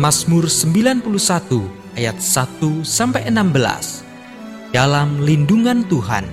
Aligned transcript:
Mazmur 0.00 0.48
91 0.48 1.04
ayat 2.00 2.16
1 2.16 2.80
sampai 2.80 3.28
16. 3.28 4.72
Dalam 4.72 5.20
lindungan 5.20 5.84
Tuhan. 5.92 6.24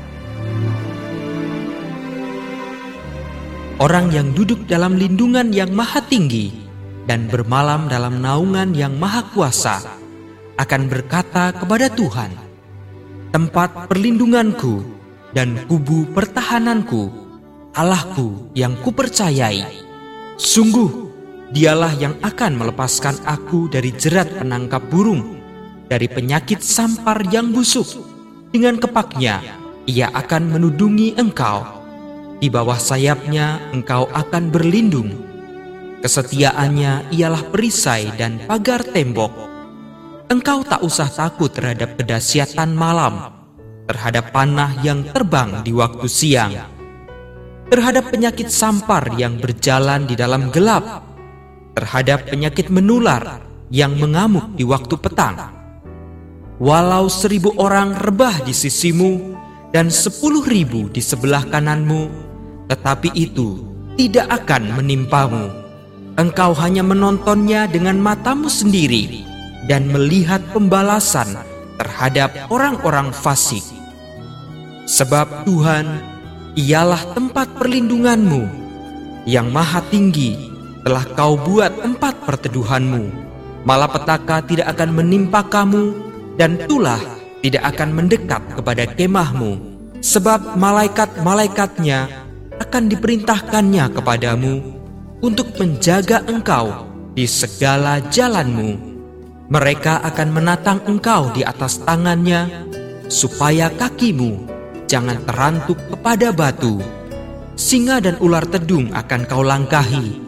Orang 3.83 4.15
yang 4.15 4.31
duduk 4.31 4.63
dalam 4.71 4.95
lindungan 4.95 5.51
yang 5.51 5.75
maha 5.75 5.99
tinggi 5.99 6.55
dan 7.11 7.27
bermalam 7.27 7.91
dalam 7.91 8.23
naungan 8.23 8.71
yang 8.71 8.95
maha 8.95 9.27
kuasa 9.35 9.83
akan 10.55 10.87
berkata 10.87 11.51
kepada 11.51 11.91
Tuhan, 11.91 12.31
Tempat 13.35 13.91
perlindunganku 13.91 14.79
dan 15.35 15.67
kubu 15.67 16.07
pertahananku, 16.15 17.11
Allahku 17.75 18.47
yang 18.55 18.79
kupercayai. 18.79 19.67
Sungguh, 20.39 21.06
dialah 21.51 21.93
yang 21.95 22.15
akan 22.19 22.59
melepaskan 22.59 23.15
aku 23.23 23.71
dari 23.71 23.95
jerat 23.95 24.27
penangkap 24.35 24.83
burung, 24.91 25.39
dari 25.87 26.11
penyakit 26.11 26.59
sampar 26.59 27.23
yang 27.31 27.55
busuk. 27.55 27.87
Dengan 28.51 28.79
kepaknya, 28.79 29.43
ia 29.87 30.11
akan 30.11 30.51
menudungi 30.51 31.15
engkau 31.15 31.77
di 32.37 32.53
bawah 32.53 32.77
sayapnya 32.77 33.73
engkau 33.73 34.05
akan 34.13 34.53
berlindung. 34.53 35.09
Kesetiaannya 36.05 37.09
ialah 37.09 37.49
perisai 37.49 38.13
dan 38.13 38.37
pagar 38.45 38.85
tembok. 38.85 39.33
Engkau 40.29 40.61
tak 40.61 40.85
usah 40.85 41.09
takut 41.09 41.49
terhadap 41.49 41.97
kedahsyatan 41.97 42.77
malam, 42.77 43.33
terhadap 43.89 44.29
panah 44.29 44.75
yang 44.85 45.01
terbang 45.09 45.65
di 45.65 45.73
waktu 45.73 46.05
siang, 46.05 46.53
terhadap 47.71 48.13
penyakit 48.13 48.51
sampar 48.51 49.17
yang 49.17 49.39
berjalan 49.41 50.05
di 50.05 50.13
dalam 50.13 50.53
gelap, 50.53 51.06
terhadap 51.77 52.25
penyakit 52.25 52.73
menular 52.73 53.45
yang 53.69 53.93
mengamuk 53.93 54.57
di 54.57 54.65
waktu 54.65 54.97
petang. 54.97 55.53
Walau 56.57 57.05
seribu 57.05 57.53
orang 57.61 57.93
rebah 57.93 58.41
di 58.41 58.49
sisimu 58.49 59.37
dan 59.69 59.93
sepuluh 59.93 60.41
ribu 60.41 60.89
di 60.89 60.97
sebelah 60.97 61.45
kananmu, 61.45 62.09
tetapi 62.65 63.13
itu 63.13 63.61
tidak 63.93 64.25
akan 64.41 64.73
menimpamu. 64.81 65.53
Engkau 66.17 66.57
hanya 66.57 66.81
menontonnya 66.81 67.69
dengan 67.69 68.01
matamu 68.01 68.49
sendiri 68.49 69.21
dan 69.69 69.85
melihat 69.85 70.41
pembalasan 70.49 71.29
terhadap 71.77 72.49
orang-orang 72.49 73.13
fasik. 73.13 73.61
Sebab 74.89 75.45
Tuhan 75.45 75.85
ialah 76.57 77.13
tempat 77.13 77.53
perlindunganmu 77.53 78.65
yang 79.29 79.53
maha 79.53 79.85
tinggi 79.93 80.56
telah 80.81 81.05
kau 81.15 81.39
buat 81.39 81.71
tempat 81.81 82.25
perteduhanmu. 82.25 83.03
Malapetaka 83.67 84.45
tidak 84.45 84.77
akan 84.77 84.89
menimpa 84.95 85.43
kamu 85.43 85.95
dan 86.37 86.55
tulah 86.69 87.01
tidak 87.41 87.63
akan 87.75 87.89
mendekat 87.93 88.41
kepada 88.55 88.83
kemahmu. 88.87 89.59
Sebab 89.97 90.55
malaikat-malaikatnya 90.55 92.07
akan 92.61 92.83
diperintahkannya 92.89 93.85
kepadamu 93.97 94.53
untuk 95.25 95.51
menjaga 95.57 96.21
engkau 96.29 96.85
di 97.17 97.25
segala 97.25 97.97
jalanmu. 98.13 98.77
Mereka 99.47 100.03
akan 100.05 100.29
menatang 100.29 100.79
engkau 100.85 101.31
di 101.31 101.41
atas 101.41 101.81
tangannya, 101.81 102.67
supaya 103.07 103.71
kakimu 103.71 104.43
jangan 104.85 105.17
terantuk 105.23 105.79
kepada 105.87 106.35
batu. 106.35 106.77
Singa 107.57 107.97
dan 108.03 108.21
ular 108.21 108.45
tedung 108.45 108.93
akan 108.93 109.21
kau 109.25 109.41
langkahi. 109.41 110.26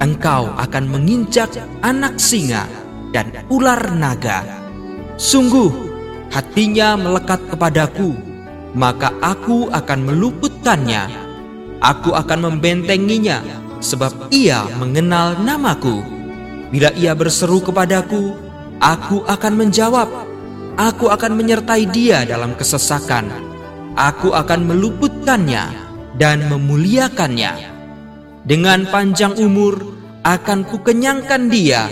Engkau 0.00 0.48
akan 0.56 0.84
menginjak 0.88 1.52
anak 1.84 2.16
singa 2.16 2.64
dan 3.12 3.30
ular 3.52 3.92
naga. 3.92 4.42
Sungguh, 5.20 5.68
hatinya 6.32 6.96
melekat 6.96 7.44
kepadaku, 7.52 8.16
maka 8.72 9.12
aku 9.20 9.68
akan 9.68 10.08
meluputkannya 10.08 11.30
Aku 11.80 12.12
akan 12.12 12.44
membentenginya, 12.44 13.40
sebab 13.80 14.28
ia 14.28 14.68
mengenal 14.76 15.32
namaku. 15.40 16.04
Bila 16.68 16.92
ia 16.92 17.16
berseru 17.16 17.64
kepadaku, 17.64 18.36
aku 18.76 19.24
akan 19.24 19.52
menjawab. 19.56 20.28
Aku 20.76 21.08
akan 21.08 21.40
menyertai 21.40 21.88
dia 21.88 22.28
dalam 22.28 22.52
kesesakan. 22.52 23.32
Aku 23.96 24.36
akan 24.36 24.68
meluputkannya 24.68 25.72
dan 26.20 26.44
memuliakannya. 26.52 27.69
Dengan 28.40 28.88
panjang 28.88 29.36
umur 29.36 29.78
akan 30.24 30.64
kukenyangkan 30.68 31.48
dia 31.52 31.88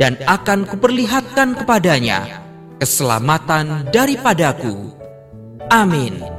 dan 0.00 0.18
akan 0.24 0.66
kuperlihatkan 0.66 1.54
kepadanya 1.54 2.44
keselamatan 2.82 3.88
daripadaku. 3.94 4.92
Amin. 5.70 6.33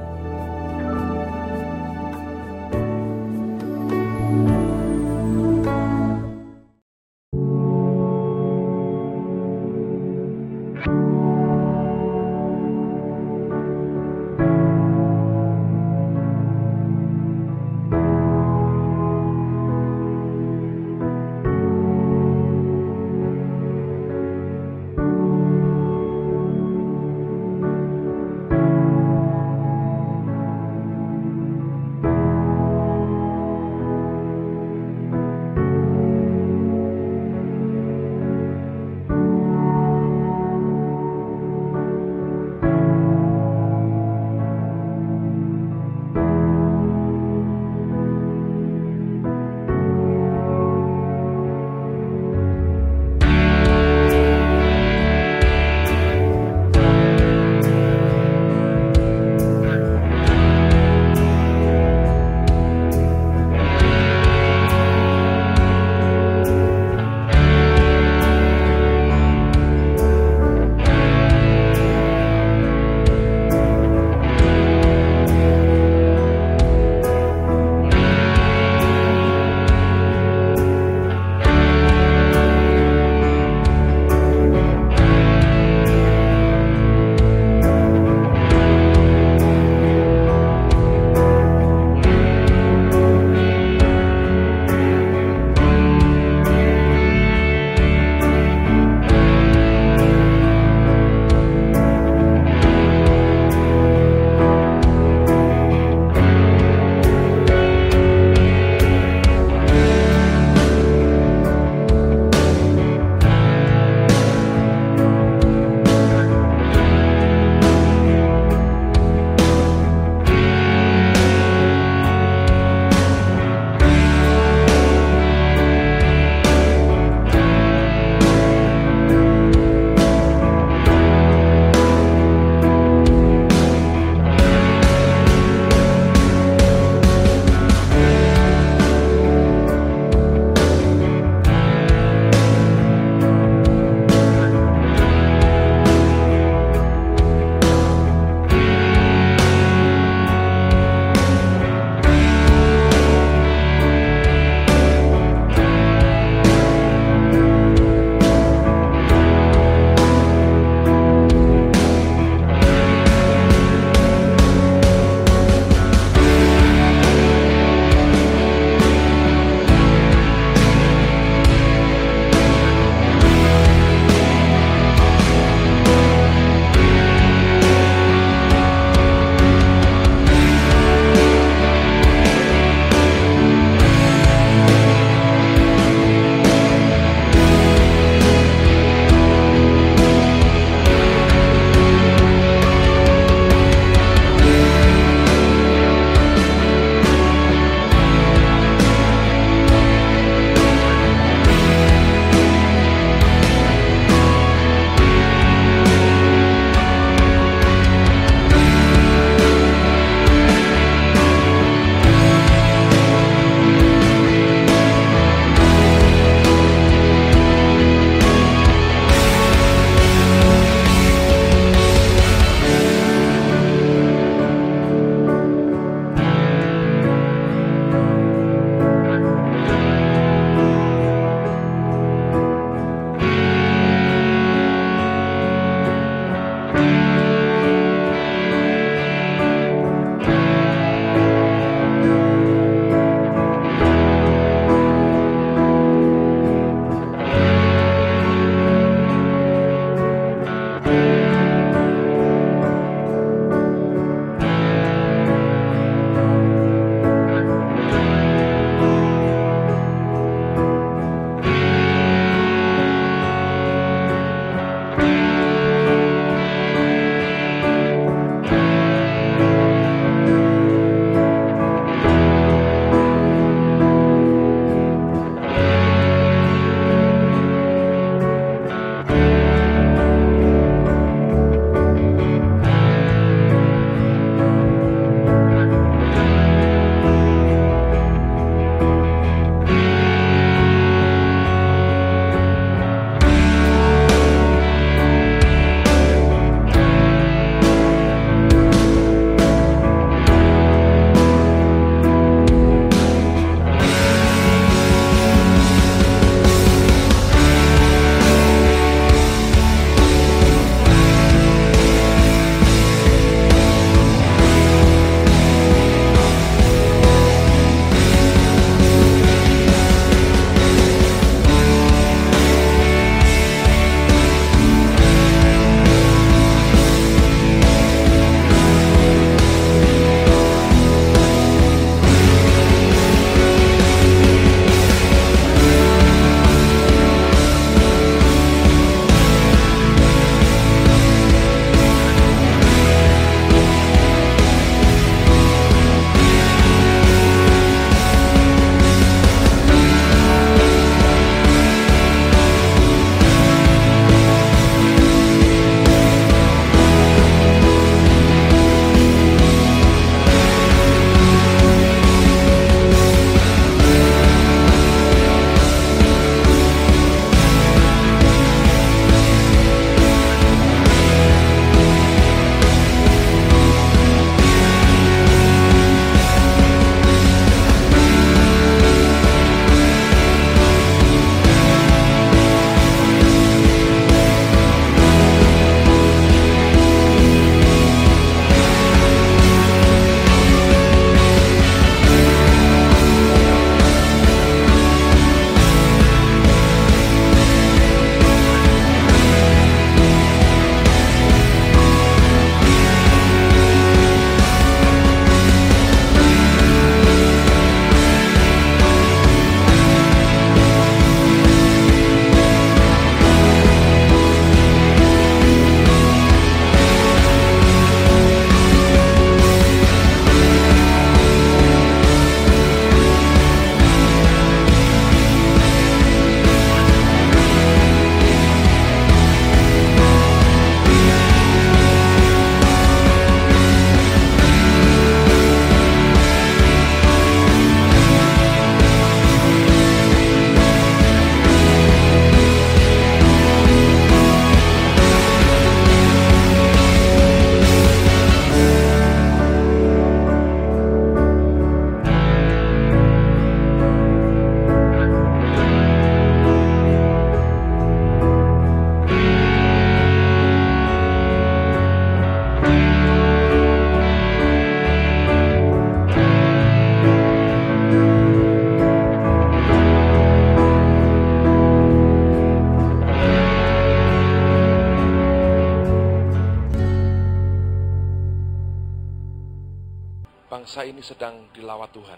Bangsa 480.66 480.82
ini 480.82 480.98
sedang 481.06 481.46
dilawat 481.54 481.94
Tuhan. 481.94 482.18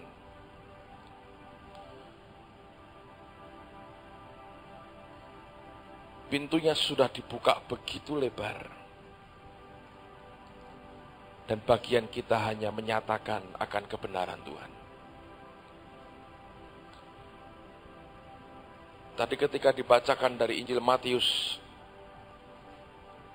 Pintunya 6.31 6.71
sudah 6.71 7.11
dibuka 7.11 7.59
begitu 7.67 8.15
lebar. 8.15 8.71
Dan 11.43 11.59
bagian 11.59 12.07
kita 12.07 12.39
hanya 12.47 12.71
menyatakan 12.71 13.43
akan 13.59 13.83
kebenaran 13.83 14.39
Tuhan. 14.39 14.71
Tadi 19.19 19.35
ketika 19.35 19.75
dibacakan 19.75 20.39
dari 20.39 20.63
Injil 20.63 20.79
Matius, 20.79 21.59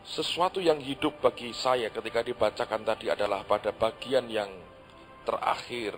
sesuatu 0.09 0.57
yang 0.57 0.81
hidup 0.81 1.21
bagi 1.21 1.53
saya 1.53 1.93
ketika 1.93 2.25
dibacakan 2.25 2.81
tadi 2.81 3.13
adalah 3.13 3.45
pada 3.45 3.77
bagian 3.77 4.25
yang 4.33 4.72
terakhir, 5.23 5.95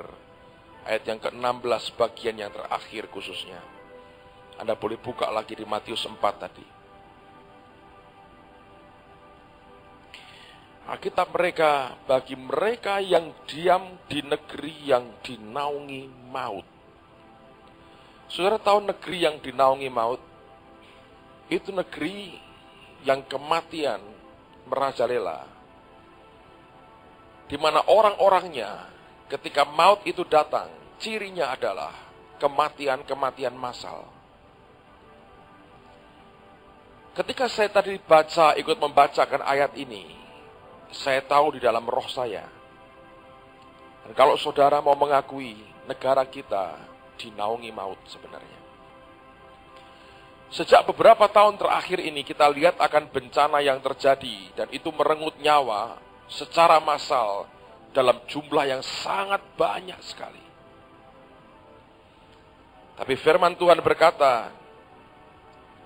ayat 0.84 1.02
yang 1.08 1.20
ke-16 1.20 1.84
bagian 1.96 2.36
yang 2.36 2.52
terakhir 2.52 3.08
khususnya. 3.08 3.60
Anda 4.60 4.78
boleh 4.78 5.00
buka 5.00 5.26
lagi 5.32 5.58
di 5.58 5.66
Matius 5.66 6.06
4 6.06 6.20
tadi. 6.38 6.66
Alkitab 10.84 11.32
mereka 11.32 11.96
bagi 12.04 12.36
mereka 12.36 13.00
yang 13.00 13.32
diam 13.48 13.96
di 14.04 14.20
negeri 14.20 14.84
yang 14.84 15.16
dinaungi 15.24 16.28
maut. 16.28 16.68
Saudara 18.28 18.60
tahu 18.60 18.84
negeri 18.84 19.24
yang 19.24 19.40
dinaungi 19.40 19.88
maut? 19.88 20.20
Itu 21.48 21.72
negeri 21.72 22.36
yang 23.00 23.24
kematian 23.24 24.00
merajalela. 24.68 25.48
Di 27.48 27.56
mana 27.56 27.80
orang-orangnya 27.88 28.93
ketika 29.28 29.64
maut 29.64 30.04
itu 30.04 30.22
datang, 30.26 30.68
cirinya 31.00 31.52
adalah 31.52 31.92
kematian-kematian 32.38 33.54
massal. 33.56 34.06
Ketika 37.14 37.46
saya 37.46 37.70
tadi 37.70 37.94
baca, 38.02 38.58
ikut 38.58 38.74
membacakan 38.74 39.46
ayat 39.46 39.78
ini, 39.78 40.10
saya 40.90 41.22
tahu 41.22 41.58
di 41.58 41.60
dalam 41.62 41.86
roh 41.86 42.06
saya. 42.10 42.42
Dan 44.04 44.12
kalau 44.18 44.34
saudara 44.34 44.82
mau 44.82 44.98
mengakui 44.98 45.54
negara 45.86 46.26
kita 46.26 46.74
dinaungi 47.16 47.70
maut 47.70 47.98
sebenarnya. 48.10 48.60
Sejak 50.54 50.86
beberapa 50.86 51.26
tahun 51.26 51.58
terakhir 51.58 51.98
ini 51.98 52.22
kita 52.22 52.46
lihat 52.46 52.78
akan 52.78 53.10
bencana 53.10 53.58
yang 53.58 53.82
terjadi 53.82 54.54
dan 54.54 54.70
itu 54.70 54.86
merenggut 54.94 55.34
nyawa 55.42 55.98
secara 56.30 56.78
massal 56.78 57.50
dalam 57.94 58.18
jumlah 58.26 58.66
yang 58.66 58.82
sangat 58.82 59.40
banyak 59.54 59.98
sekali. 60.02 60.42
Tapi 62.94 63.14
firman 63.18 63.54
Tuhan 63.54 63.78
berkata, 63.80 64.50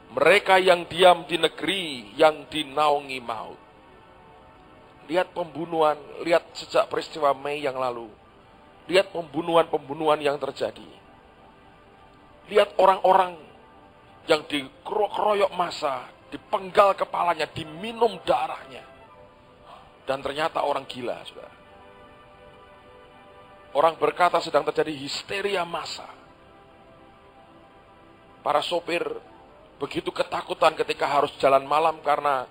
mereka 0.08 0.56
yang 0.56 0.88
diam 0.88 1.28
di 1.28 1.36
negeri 1.36 2.16
yang 2.16 2.48
dinaungi 2.48 3.20
maut 3.20 3.68
Lihat 5.08 5.32
pembunuhan, 5.32 5.96
lihat 6.20 6.52
sejak 6.52 6.84
peristiwa 6.92 7.32
Mei 7.32 7.64
yang 7.64 7.80
lalu. 7.80 8.12
Lihat 8.92 9.08
pembunuhan-pembunuhan 9.08 10.20
yang 10.20 10.36
terjadi. 10.36 10.84
Lihat 12.52 12.76
orang-orang 12.76 13.40
yang 14.28 14.44
dikeroyok 14.44 15.48
masa, 15.56 16.12
dipenggal 16.28 16.92
kepalanya, 16.92 17.48
diminum 17.48 18.20
darahnya. 18.20 18.84
Dan 20.04 20.20
ternyata 20.20 20.60
orang 20.60 20.84
gila, 20.84 21.24
saudara. 21.24 21.57
Orang 23.76 24.00
berkata 24.00 24.40
sedang 24.40 24.64
terjadi 24.64 24.92
histeria 24.96 25.62
massa. 25.62 26.08
Para 28.40 28.64
sopir 28.64 29.04
begitu 29.76 30.08
ketakutan 30.10 30.72
ketika 30.74 31.04
harus 31.04 31.30
jalan 31.36 31.62
malam 31.68 32.00
karena 32.00 32.48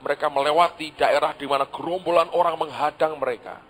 mereka 0.00 0.32
melewati 0.32 0.96
daerah 0.96 1.36
di 1.36 1.44
mana 1.44 1.68
gerombolan 1.68 2.28
orang 2.32 2.56
menghadang 2.56 3.14
mereka. 3.20 3.60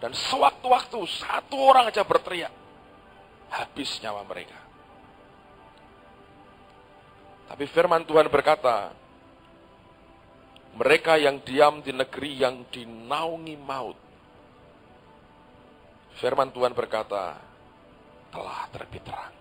Dan 0.00 0.12
sewaktu-waktu 0.12 1.00
satu 1.06 1.56
orang 1.56 1.88
aja 1.88 2.04
berteriak, 2.04 2.52
habis 3.52 3.88
nyawa 4.04 4.20
mereka. 4.26 4.58
Tapi 7.48 7.64
firman 7.70 8.04
Tuhan 8.04 8.28
berkata, 8.28 8.92
mereka 10.74 11.14
yang 11.16 11.38
diam 11.40 11.80
di 11.80 11.94
negeri 11.94 12.30
yang 12.34 12.66
dinaungi 12.68 13.56
maut. 13.62 14.03
Firman 16.18 16.54
Tuhan 16.54 16.74
berkata, 16.74 17.38
telah 18.34 18.66
terbit 18.74 19.02
terang. 19.06 19.34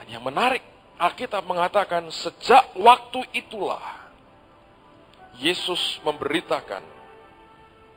Dan 0.00 0.06
yang 0.12 0.24
menarik, 0.24 0.60
Alkitab 1.00 1.48
mengatakan 1.48 2.12
sejak 2.12 2.76
waktu 2.78 3.24
itulah 3.34 3.82
Yesus 5.40 5.98
memberitakan 6.06 6.84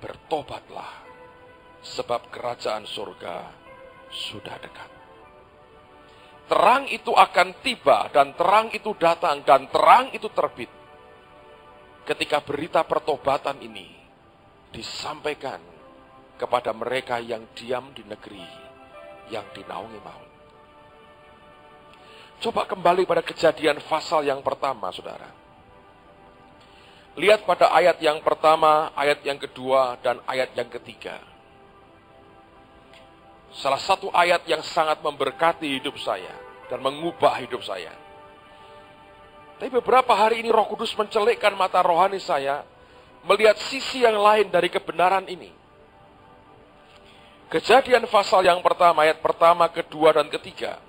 bertobatlah 0.01 1.05
sebab 1.83 2.33
kerajaan 2.33 2.89
surga 2.89 3.35
sudah 4.09 4.55
dekat. 4.57 4.89
Terang 6.47 6.87
itu 6.87 7.11
akan 7.11 7.59
tiba 7.59 8.07
dan 8.15 8.31
terang 8.33 8.71
itu 8.71 8.95
datang 8.95 9.43
dan 9.43 9.67
terang 9.67 10.15
itu 10.15 10.31
terbit. 10.31 10.71
Ketika 12.07 12.39
berita 12.39 12.87
pertobatan 12.87 13.59
ini 13.59 13.91
disampaikan 14.71 15.59
kepada 16.37 16.71
mereka 16.71 17.17
yang 17.17 17.43
diam 17.57 17.91
di 17.91 18.05
negeri 18.05 18.45
yang 19.33 19.43
dinaungi 19.51 19.99
maut. 20.01 20.29
Coba 22.37 22.69
kembali 22.69 23.03
pada 23.09 23.25
kejadian 23.25 23.81
pasal 23.81 24.21
yang 24.21 24.45
pertama, 24.45 24.93
saudara. 24.93 25.33
Lihat 27.17 27.49
pada 27.49 27.73
ayat 27.73 27.97
yang 27.97 28.21
pertama, 28.21 28.93
ayat 28.93 29.25
yang 29.25 29.41
kedua, 29.41 29.97
dan 30.05 30.21
ayat 30.29 30.53
yang 30.53 30.69
ketiga. 30.69 31.17
Salah 33.57 33.81
satu 33.81 34.13
ayat 34.13 34.45
yang 34.45 34.61
sangat 34.61 35.01
memberkati 35.01 35.65
hidup 35.81 35.97
saya 35.97 36.29
dan 36.69 36.77
mengubah 36.77 37.41
hidup 37.41 37.65
saya. 37.65 37.89
Tapi 39.57 39.73
beberapa 39.73 40.13
hari 40.13 40.45
ini 40.45 40.53
Roh 40.53 40.69
Kudus 40.69 40.93
mencelikkan 40.93 41.57
mata 41.57 41.81
rohani 41.81 42.21
saya 42.21 42.61
melihat 43.25 43.57
sisi 43.65 44.05
yang 44.05 44.21
lain 44.21 44.53
dari 44.53 44.69
kebenaran 44.69 45.25
ini. 45.25 45.49
Kejadian 47.47 48.05
pasal 48.11 48.43
yang 48.43 48.59
pertama, 48.59 49.07
ayat 49.07 49.23
pertama, 49.23 49.71
kedua, 49.71 50.19
dan 50.19 50.27
ketiga 50.27 50.83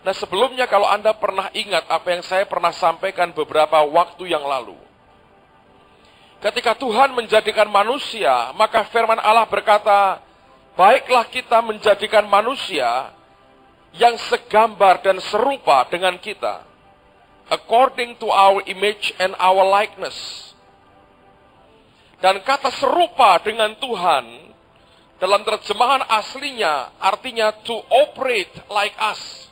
Nah 0.00 0.16
sebelumnya 0.16 0.64
kalau 0.64 0.88
Anda 0.88 1.12
pernah 1.12 1.52
ingat 1.52 1.84
apa 1.84 2.08
yang 2.08 2.22
saya 2.24 2.48
pernah 2.48 2.72
sampaikan 2.72 3.36
beberapa 3.36 3.84
waktu 3.84 4.32
yang 4.32 4.44
lalu. 4.44 4.76
Ketika 6.40 6.72
Tuhan 6.72 7.12
menjadikan 7.12 7.68
manusia, 7.68 8.48
maka 8.56 8.88
firman 8.88 9.20
Allah 9.20 9.44
berkata, 9.44 10.24
Baiklah 10.72 11.28
kita 11.28 11.60
menjadikan 11.60 12.24
manusia 12.24 13.12
yang 13.92 14.16
segambar 14.16 15.04
dan 15.04 15.20
serupa 15.20 15.84
dengan 15.92 16.16
kita. 16.16 16.64
According 17.52 18.16
to 18.16 18.32
our 18.32 18.64
image 18.64 19.12
and 19.20 19.36
our 19.36 19.60
likeness. 19.68 20.16
Dan 22.20 22.44
kata 22.44 22.68
serupa 22.68 23.40
dengan 23.40 23.72
Tuhan, 23.80 24.52
dalam 25.20 25.40
terjemahan 25.44 26.04
aslinya 26.04 26.96
artinya 27.00 27.52
to 27.64 27.76
operate 27.92 28.52
like 28.72 28.96
us 29.00 29.48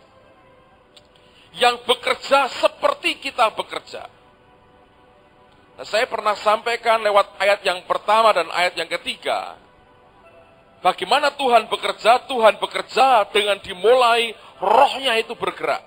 yang 1.57 1.81
bekerja 1.85 2.49
seperti 2.49 3.21
kita 3.21 3.53
bekerja. 3.53 4.09
Nah, 5.79 5.87
saya 5.87 6.05
pernah 6.11 6.35
sampaikan 6.37 7.01
lewat 7.05 7.41
ayat 7.41 7.61
yang 7.65 7.85
pertama 7.89 8.33
dan 8.37 8.49
ayat 8.53 8.75
yang 8.77 8.91
ketiga. 9.01 9.57
Bagaimana 10.85 11.35
Tuhan 11.35 11.67
bekerja? 11.67 12.27
Tuhan 12.27 12.59
bekerja 12.59 13.27
dengan 13.35 13.59
dimulai 13.59 14.35
rohnya 14.63 15.19
itu 15.19 15.35
bergerak. 15.35 15.83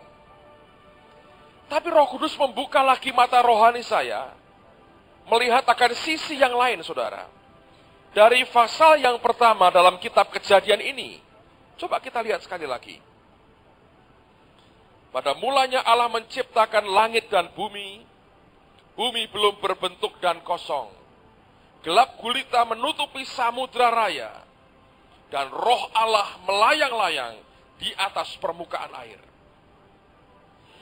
Tapi 1.72 1.88
roh 1.88 2.08
kudus 2.12 2.36
membuka 2.36 2.84
lagi 2.84 3.16
mata 3.16 3.40
rohani 3.40 3.80
saya. 3.80 4.41
Melihat 5.32 5.64
akan 5.64 5.92
sisi 5.96 6.36
yang 6.36 6.52
lain, 6.52 6.84
saudara. 6.84 7.32
Dari 8.12 8.44
pasal 8.52 9.00
yang 9.00 9.16
pertama 9.24 9.72
dalam 9.72 9.96
kitab 10.04 10.28
kejadian 10.28 10.84
ini. 10.84 11.24
Coba 11.80 12.04
kita 12.04 12.20
lihat 12.20 12.44
sekali 12.44 12.68
lagi. 12.68 13.00
Pada 15.16 15.32
mulanya 15.40 15.88
Allah 15.88 16.12
menciptakan 16.12 16.84
langit 16.84 17.32
dan 17.32 17.48
bumi. 17.56 18.04
Bumi 19.00 19.32
belum 19.32 19.64
berbentuk 19.64 20.20
dan 20.20 20.44
kosong. 20.44 20.92
Gelap 21.88 22.20
gulita 22.20 22.68
menutupi 22.68 23.24
samudra 23.24 23.88
raya. 23.88 24.44
Dan 25.32 25.48
roh 25.48 25.88
Allah 25.96 26.28
melayang-layang 26.44 27.40
di 27.80 27.88
atas 27.96 28.36
permukaan 28.36 28.92
air. 29.00 29.31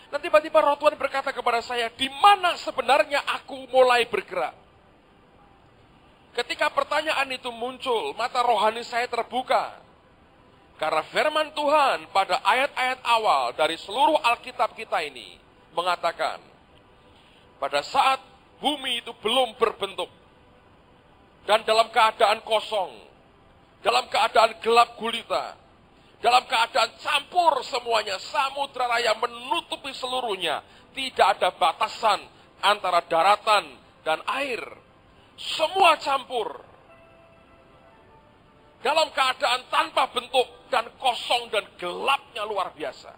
Nanti 0.10 0.25
tiba-tiba 0.25 0.58
roh 0.66 0.74
Tuhan 0.82 0.98
berkata 0.98 1.30
kepada 1.30 1.62
saya, 1.62 1.94
di 1.94 2.10
mana 2.10 2.58
sebenarnya 2.58 3.22
aku 3.30 3.70
mulai 3.70 4.10
bergerak? 4.10 4.58
Ketika 6.34 6.74
pertanyaan 6.74 7.30
itu 7.30 7.54
muncul, 7.54 8.18
mata 8.18 8.42
rohani 8.42 8.82
saya 8.82 9.06
terbuka. 9.06 9.78
Karena 10.82 11.04
firman 11.13 11.54
Tuhan 11.54 12.10
pada 12.10 12.42
ayat-ayat 12.42 13.00
awal 13.06 13.54
dari 13.54 13.75
seluruh 13.78 14.18
Alkitab 14.24 14.74
kita 14.74 15.04
ini 15.06 15.38
mengatakan, 15.78 16.42
pada 17.62 17.84
saat 17.86 18.24
bumi 18.58 19.04
itu 19.04 19.12
belum 19.20 19.60
berbentuk, 19.60 20.10
dan 21.46 21.62
dalam 21.68 21.92
keadaan 21.92 22.39
kosong, 22.42 22.96
dalam 23.86 24.08
keadaan 24.08 24.58
gelap 24.63 24.96
gulita, 24.96 25.60
dalam 26.20 26.44
keadaan 26.52 26.92
campur 27.00 27.64
semuanya, 27.64 28.20
samudra 28.20 28.92
raya 28.92 29.16
menutupi 29.16 29.96
seluruhnya, 29.96 30.60
tidak 30.92 31.40
ada 31.40 31.56
batasan 31.56 32.20
antara 32.60 33.00
daratan 33.08 33.80
dan 34.04 34.20
air. 34.28 34.60
Semua 35.40 35.96
campur. 35.96 36.68
Dalam 38.84 39.12
keadaan 39.12 39.68
tanpa 39.72 40.12
bentuk 40.12 40.48
dan 40.68 40.88
kosong 41.00 41.52
dan 41.52 41.64
gelapnya 41.80 42.44
luar 42.44 42.72
biasa. 42.76 43.12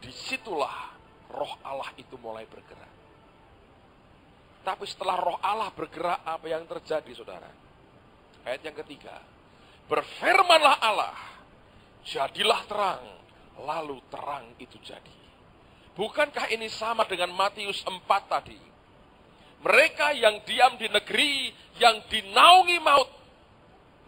Di 0.00 0.12
situlah 0.12 0.92
roh 1.28 1.54
Allah 1.60 1.92
itu 2.00 2.16
mulai 2.20 2.48
bergerak. 2.48 2.92
Tapi 4.64 4.84
setelah 4.84 5.16
roh 5.20 5.40
Allah 5.40 5.72
bergerak, 5.72 6.24
apa 6.24 6.46
yang 6.48 6.64
terjadi 6.68 7.12
saudara? 7.16 7.48
Ayat 8.44 8.60
yang 8.64 8.76
ketiga. 8.76 9.20
Berfirmanlah 9.88 10.76
Allah, 10.84 11.16
jadilah 12.04 12.62
terang, 12.66 13.04
lalu 13.60 14.00
terang 14.08 14.56
itu 14.56 14.76
jadi. 14.80 15.18
Bukankah 15.94 16.48
ini 16.54 16.70
sama 16.70 17.04
dengan 17.04 17.34
Matius 17.34 17.84
4 17.84 18.06
tadi? 18.30 18.60
Mereka 19.60 20.16
yang 20.16 20.40
diam 20.48 20.80
di 20.80 20.88
negeri 20.88 21.52
yang 21.76 22.00
dinaungi 22.08 22.78
maut, 22.80 23.10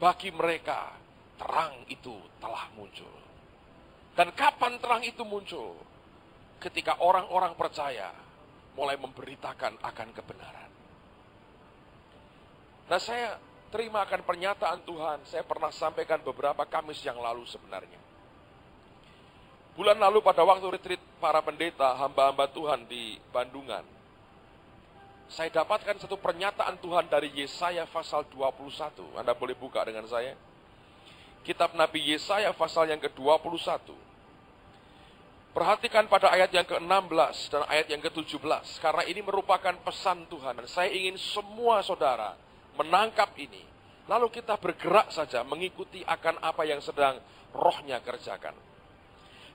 bagi 0.01 0.33
mereka 0.33 0.97
terang 1.37 1.85
itu 1.93 2.17
telah 2.41 2.73
muncul. 2.73 3.13
Dan 4.17 4.33
kapan 4.33 4.81
terang 4.81 5.03
itu 5.05 5.25
muncul? 5.25 5.77
Ketika 6.63 7.01
orang-orang 7.03 7.59
percaya 7.59 8.13
mulai 8.79 8.97
memberitakan 8.97 9.77
akan 9.83 10.09
kebenaran. 10.17 10.71
Nah 12.89 13.01
saya 13.01 13.37
terima 13.73 14.05
akan 14.05 14.21
pernyataan 14.21 14.85
Tuhan, 14.85 15.19
saya 15.25 15.41
pernah 15.43 15.73
sampaikan 15.73 16.21
beberapa 16.21 16.69
Kamis 16.69 17.01
yang 17.01 17.17
lalu 17.17 17.49
sebenarnya. 17.49 17.97
Bulan 19.73 19.97
lalu 19.97 20.21
pada 20.21 20.45
waktu 20.45 20.69
retreat 20.69 21.01
para 21.17 21.41
pendeta, 21.41 21.97
hamba-hamba 21.97 22.45
Tuhan 22.53 22.85
di 22.85 23.17
Bandungan, 23.33 23.81
saya 25.33 25.49
dapatkan 25.49 25.97
satu 25.97 26.21
pernyataan 26.21 26.77
Tuhan 26.77 27.09
dari 27.09 27.33
Yesaya 27.33 27.89
pasal 27.89 28.29
21. 28.29 29.17
Anda 29.17 29.33
boleh 29.33 29.57
buka 29.57 29.81
dengan 29.81 30.05
saya. 30.05 30.37
Kitab 31.41 31.73
Nabi 31.73 32.05
Yesaya 32.13 32.53
pasal 32.53 32.93
yang 32.93 33.01
ke-21. 33.01 33.97
Perhatikan 35.57 36.05
pada 36.05 36.29
ayat 36.37 36.53
yang 36.53 36.69
ke-16 36.69 37.49
dan 37.49 37.65
ayat 37.65 37.89
yang 37.89 38.05
ke-17. 38.05 38.77
Karena 38.85 39.09
ini 39.09 39.25
merupakan 39.25 39.73
pesan 39.81 40.29
Tuhan. 40.29 40.61
Dan 40.61 40.69
saya 40.69 40.93
ingin 40.93 41.17
semua 41.17 41.81
saudara 41.81 42.37
menangkap 42.83 43.31
ini. 43.39 43.63
Lalu 44.11 44.29
kita 44.35 44.59
bergerak 44.59 45.15
saja 45.15 45.47
mengikuti 45.47 46.03
akan 46.03 46.43
apa 46.43 46.67
yang 46.67 46.83
sedang 46.83 47.23
rohnya 47.55 48.03
kerjakan. 48.03 48.53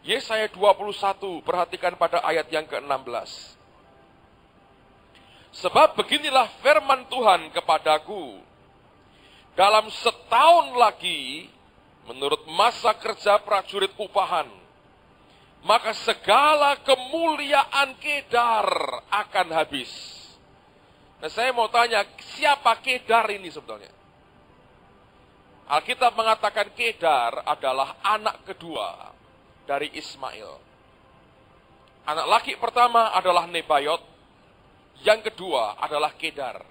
Yesaya 0.07 0.47
21, 0.47 1.43
perhatikan 1.43 1.99
pada 1.99 2.23
ayat 2.23 2.47
yang 2.47 2.63
ke-16. 2.63 3.59
Sebab 5.51 5.99
beginilah 5.99 6.47
firman 6.63 7.03
Tuhan 7.11 7.51
kepadaku. 7.51 8.39
Dalam 9.57 9.89
setahun 9.89 10.77
lagi, 10.77 11.49
menurut 12.07 12.45
masa 12.47 12.93
kerja 12.95 13.41
prajurit 13.41 13.89
upahan, 13.97 14.47
maka 15.65 15.91
segala 15.97 16.77
kemuliaan 16.85 17.97
Kedar 17.97 18.69
akan 19.11 19.47
habis. 19.57 20.16
Nah 21.17 21.29
saya 21.33 21.49
mau 21.49 21.65
tanya, 21.73 22.05
siapa 22.37 22.77
Kedar 22.85 23.25
ini 23.33 23.49
sebetulnya? 23.49 23.89
Alkitab 25.67 26.13
mengatakan 26.13 26.69
Kedar 26.77 27.41
adalah 27.43 27.97
anak 28.05 28.45
kedua 28.45 29.11
dari 29.65 29.89
Ismail. 29.97 30.63
Anak 32.07 32.27
laki 32.29 32.55
pertama 32.61 33.11
adalah 33.11 33.49
Nebayot, 33.49 33.99
yang 35.03 35.19
kedua 35.25 35.75
adalah 35.81 36.13
Kedar. 36.15 36.61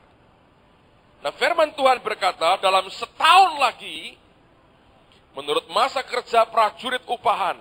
Nah 1.21 1.33
firman 1.35 1.75
Tuhan 1.75 1.99
berkata 2.01 2.57
dalam 2.63 2.87
setahun 2.87 3.59
lagi, 3.59 4.15
menurut 5.35 5.67
masa 5.75 6.07
kerja 6.07 6.47
prajurit 6.47 7.03
upahan, 7.05 7.59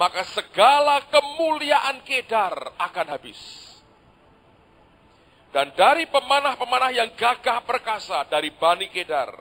maka 0.00 0.24
segala 0.32 1.04
kemuliaan 1.12 2.00
Kedar 2.08 2.72
akan 2.80 3.06
habis. 3.12 3.67
Dan 5.48 5.72
dari 5.72 6.04
pemanah-pemanah 6.04 6.92
yang 6.92 7.10
gagah 7.16 7.64
perkasa 7.64 8.28
dari 8.28 8.52
Bani 8.52 8.92
Kedar, 8.92 9.32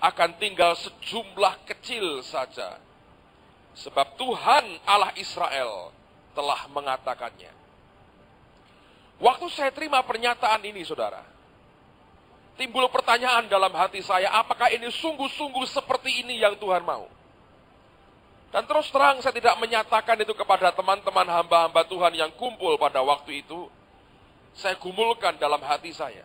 akan 0.00 0.30
tinggal 0.36 0.76
sejumlah 0.76 1.64
kecil 1.64 2.20
saja. 2.24 2.76
Sebab 3.74 4.16
Tuhan 4.20 4.64
Allah 4.86 5.12
Israel 5.18 5.90
telah 6.36 6.66
mengatakannya. 6.70 7.52
Waktu 9.18 9.46
saya 9.50 9.70
terima 9.70 10.02
pernyataan 10.02 10.62
ini, 10.66 10.82
saudara, 10.82 11.22
timbul 12.58 12.86
pertanyaan 12.90 13.46
dalam 13.46 13.70
hati 13.74 14.02
saya, 14.02 14.30
apakah 14.34 14.70
ini 14.70 14.90
sungguh-sungguh 14.90 15.64
seperti 15.70 16.26
ini 16.26 16.42
yang 16.42 16.58
Tuhan 16.58 16.82
mau? 16.82 17.06
Dan 18.54 18.70
terus 18.70 18.86
terang 18.94 19.18
saya 19.18 19.34
tidak 19.34 19.58
menyatakan 19.58 20.14
itu 20.22 20.30
kepada 20.30 20.70
teman-teman 20.70 21.26
hamba-hamba 21.26 21.82
Tuhan 21.90 22.14
yang 22.14 22.30
kumpul 22.38 22.78
pada 22.78 23.02
waktu 23.02 23.42
itu. 23.42 23.66
Saya 24.54 24.78
gumulkan 24.78 25.34
dalam 25.36 25.58
hati 25.62 25.90
saya. 25.90 26.22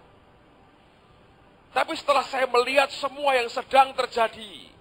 Tapi 1.70 1.94
setelah 1.94 2.26
saya 2.26 2.50
melihat 2.50 2.90
semua 2.90 3.38
yang 3.38 3.50
sedang 3.50 3.94
terjadi, 3.94 4.74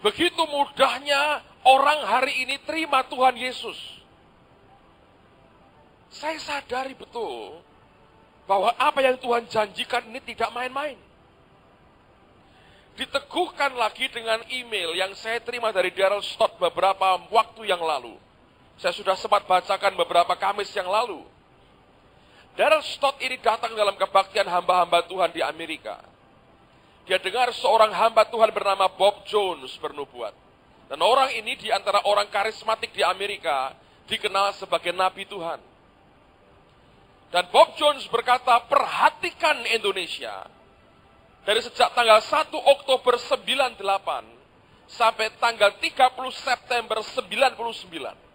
begitu 0.00 0.42
mudahnya 0.48 1.44
orang 1.64 2.00
hari 2.08 2.48
ini 2.48 2.56
terima 2.64 3.04
Tuhan 3.04 3.36
Yesus. 3.36 3.76
Saya 6.08 6.40
sadari 6.40 6.96
betul 6.96 7.60
bahwa 8.48 8.72
apa 8.80 9.04
yang 9.04 9.20
Tuhan 9.20 9.44
janjikan 9.44 10.08
ini 10.08 10.24
tidak 10.24 10.48
main-main. 10.56 10.96
Diteguhkan 12.96 13.76
lagi 13.76 14.08
dengan 14.10 14.40
email 14.48 14.96
yang 14.96 15.12
saya 15.14 15.38
terima 15.44 15.70
dari 15.70 15.92
Daryl 15.92 16.24
Stott 16.24 16.56
beberapa 16.56 17.20
waktu 17.28 17.68
yang 17.68 17.78
lalu. 17.78 18.16
Saya 18.80 18.96
sudah 18.96 19.14
sempat 19.14 19.44
bacakan 19.44 19.94
beberapa 19.94 20.34
Kamis 20.34 20.72
yang 20.72 20.88
lalu. 20.88 21.22
Daryl 22.58 22.82
Stott 22.82 23.22
ini 23.22 23.38
datang 23.38 23.70
dalam 23.78 23.94
kebaktian 23.94 24.50
hamba-hamba 24.50 25.06
Tuhan 25.06 25.30
di 25.30 25.38
Amerika. 25.38 26.02
Dia 27.06 27.22
dengar 27.22 27.54
seorang 27.54 27.94
hamba 27.94 28.26
Tuhan 28.26 28.50
bernama 28.50 28.90
Bob 28.90 29.22
Jones 29.30 29.78
bernubuat. 29.78 30.34
Dan 30.90 30.98
orang 30.98 31.30
ini 31.38 31.54
di 31.54 31.70
antara 31.70 32.02
orang 32.02 32.26
karismatik 32.26 32.90
di 32.90 33.06
Amerika 33.06 33.78
dikenal 34.10 34.58
sebagai 34.58 34.90
nabi 34.90 35.22
Tuhan. 35.30 35.62
Dan 37.30 37.46
Bob 37.54 37.78
Jones 37.78 38.02
berkata, 38.10 38.58
perhatikan 38.66 39.62
Indonesia. 39.70 40.50
Dari 41.46 41.62
sejak 41.62 41.94
tanggal 41.94 42.18
1 42.18 42.58
Oktober 42.58 43.22
98 43.22 43.78
sampai 44.90 45.30
tanggal 45.38 45.78
30 45.78 46.10
September 46.34 46.98
99. 47.06 48.27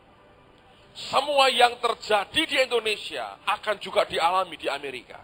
Semua 0.94 1.50
yang 1.50 1.74
terjadi 1.82 2.42
di 2.46 2.58
Indonesia 2.62 3.42
akan 3.50 3.82
juga 3.82 4.06
dialami 4.06 4.54
di 4.62 4.70
Amerika. 4.70 5.18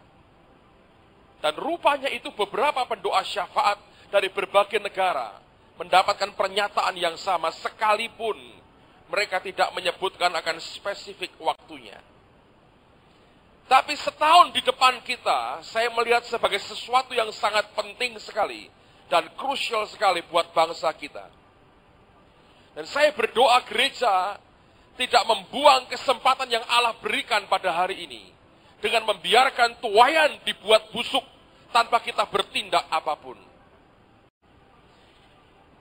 Dan 1.40 1.56
rupanya 1.56 2.10
itu 2.10 2.34
beberapa 2.34 2.84
pendoa 2.90 3.22
syafaat 3.22 3.78
dari 4.10 4.34
berbagai 4.34 4.82
negara 4.82 5.38
mendapatkan 5.78 6.36
pernyataan 6.36 6.98
yang 6.98 7.16
sama 7.16 7.54
sekalipun 7.54 8.36
mereka 9.08 9.40
tidak 9.40 9.70
menyebutkan 9.78 10.34
akan 10.34 10.58
spesifik 10.60 11.32
waktunya. 11.40 11.98
Tapi 13.70 13.94
setahun 13.94 14.50
di 14.50 14.66
depan 14.66 14.98
kita, 15.06 15.62
saya 15.62 15.94
melihat 15.94 16.26
sebagai 16.26 16.58
sesuatu 16.58 17.14
yang 17.14 17.30
sangat 17.30 17.70
penting 17.78 18.18
sekali 18.18 18.66
dan 19.06 19.30
krusial 19.38 19.86
sekali 19.86 20.26
buat 20.26 20.50
bangsa 20.52 20.90
kita. 20.98 21.30
Dan 22.74 22.86
saya 22.90 23.14
berdoa 23.14 23.62
gereja 23.70 24.42
tidak 25.00 25.24
membuang 25.24 25.88
kesempatan 25.88 26.52
yang 26.52 26.66
Allah 26.68 26.92
berikan 27.00 27.48
pada 27.48 27.72
hari 27.72 28.04
ini 28.04 28.36
dengan 28.84 29.08
membiarkan 29.08 29.80
tuayan 29.80 30.44
dibuat 30.44 30.92
busuk 30.92 31.24
tanpa 31.72 32.04
kita 32.04 32.28
bertindak 32.28 32.84
apa 32.92 33.16
pun. 33.16 33.40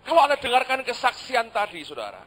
Kalau 0.06 0.22
Anda 0.22 0.38
dengarkan 0.38 0.86
kesaksian 0.86 1.50
tadi, 1.50 1.82
saudara, 1.82 2.22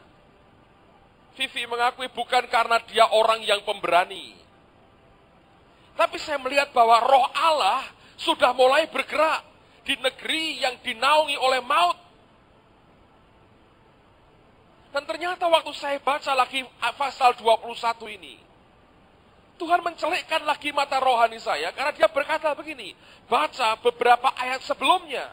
Vivi 1.32 1.64
mengakui 1.64 2.12
bukan 2.12 2.44
karena 2.52 2.76
dia 2.84 3.08
orang 3.08 3.40
yang 3.40 3.64
pemberani, 3.64 4.36
tapi 5.96 6.20
saya 6.20 6.36
melihat 6.44 6.76
bahwa 6.76 7.00
roh 7.00 7.26
Allah 7.32 7.88
sudah 8.20 8.52
mulai 8.52 8.86
bergerak 8.92 9.42
di 9.82 9.96
negeri 9.96 10.60
yang 10.60 10.76
dinaungi 10.84 11.40
oleh 11.40 11.64
maut. 11.64 11.98
Dan 14.92 15.08
ternyata 15.08 15.48
waktu 15.48 15.72
saya 15.72 15.96
baca 16.04 16.36
lagi 16.36 16.60
pasal 17.00 17.32
21 17.40 18.12
ini, 18.12 18.36
Tuhan 19.56 19.80
mencelikkan 19.80 20.44
lagi 20.44 20.68
mata 20.68 21.00
rohani 21.00 21.40
saya 21.40 21.72
karena 21.72 21.96
dia 21.96 22.12
berkata 22.12 22.52
begini, 22.52 22.92
baca 23.24 23.80
beberapa 23.80 24.28
ayat 24.36 24.60
sebelumnya. 24.60 25.32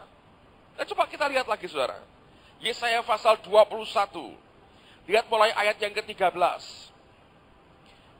Dan 0.79 0.87
coba 0.95 1.11
kita 1.11 1.27
lihat 1.27 1.43
lagi 1.43 1.67
saudara. 1.67 1.99
Yesaya 2.63 3.03
pasal 3.03 3.35
21. 3.43 4.31
Lihat 5.11 5.27
mulai 5.27 5.51
ayat 5.51 5.75
yang 5.83 5.91
ke-13. 5.91 6.39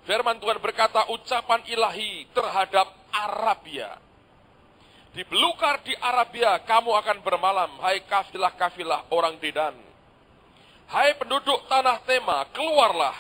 Firman 0.03 0.43
Tuhan 0.43 0.59
berkata 0.59 1.07
ucapan 1.07 1.63
ilahi 1.71 2.27
terhadap 2.35 2.91
Arabia. 3.15 3.95
Di 5.15 5.23
belukar 5.23 5.79
di 5.87 5.95
Arabia 6.03 6.59
kamu 6.67 6.91
akan 6.99 7.17
bermalam, 7.23 7.71
hai 7.79 8.03
kafilah-kafilah 8.03 9.07
orang 9.15 9.39
Dedan 9.39 9.88
Hai 10.89 11.13
penduduk 11.21 11.69
tanah 11.69 12.01
tema, 12.01 12.49
keluarlah, 12.49 13.13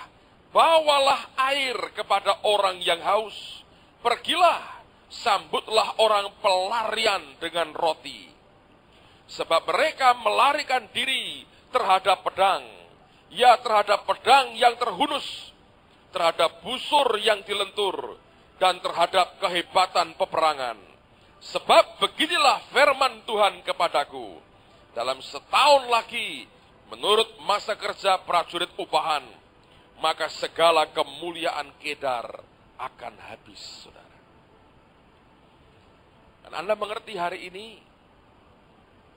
bawalah 0.49 1.29
air 1.53 1.77
kepada 1.93 2.41
orang 2.41 2.81
yang 2.81 2.97
haus. 3.05 3.61
Pergilah, 4.01 4.81
sambutlah 5.05 5.93
orang 6.01 6.33
pelarian 6.41 7.21
dengan 7.37 7.69
roti. 7.77 8.25
Sebab 9.29 9.69
mereka 9.69 10.17
melarikan 10.17 10.89
diri 10.89 11.45
terhadap 11.69 12.25
pedang, 12.25 12.65
ya 13.29 13.53
terhadap 13.61 14.01
pedang 14.09 14.57
yang 14.57 14.73
terhunus, 14.81 15.53
terhadap 16.09 16.65
busur 16.65 17.21
yang 17.21 17.45
dilentur, 17.45 18.17
dan 18.57 18.81
terhadap 18.81 19.37
kehebatan 19.45 20.17
peperangan. 20.17 20.81
Sebab 21.37 22.01
beginilah 22.01 22.65
firman 22.73 23.21
Tuhan 23.29 23.61
kepadaku, 23.61 24.41
dalam 24.97 25.21
setahun 25.21 25.85
lagi 25.85 26.49
Menurut 26.89 27.37
masa 27.45 27.77
kerja 27.77 28.17
prajurit 28.25 28.73
upahan, 28.77 29.21
maka 30.01 30.25
segala 30.31 30.89
kemuliaan 30.89 31.69
Kedar 31.77 32.25
akan 32.79 33.13
habis, 33.29 33.61
saudara. 33.85 34.17
Dan 36.47 36.65
Anda 36.65 36.73
mengerti 36.73 37.13
hari 37.13 37.51
ini, 37.51 37.77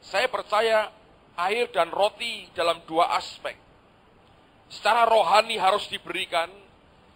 saya 0.05 0.29
percaya 0.29 0.93
air 1.39 1.71
dan 1.73 1.89
roti 1.89 2.51
dalam 2.53 2.85
dua 2.85 3.17
aspek. 3.17 3.57
Secara 4.69 5.09
rohani 5.09 5.57
harus 5.57 5.89
diberikan, 5.89 6.53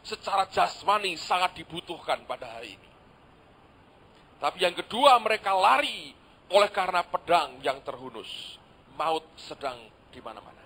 secara 0.00 0.48
jasmani 0.48 1.18
sangat 1.18 1.58
dibutuhkan 1.60 2.24
pada 2.24 2.46
hari 2.56 2.78
ini. 2.78 2.90
Tapi 4.40 4.58
yang 4.62 4.76
kedua 4.76 5.16
mereka 5.18 5.56
lari 5.56 6.12
oleh 6.52 6.70
karena 6.70 7.02
pedang 7.02 7.58
yang 7.64 7.80
terhunus. 7.82 8.60
Maut 8.96 9.24
sedang 9.36 9.76
di 10.16 10.24
mana-mana. 10.24 10.64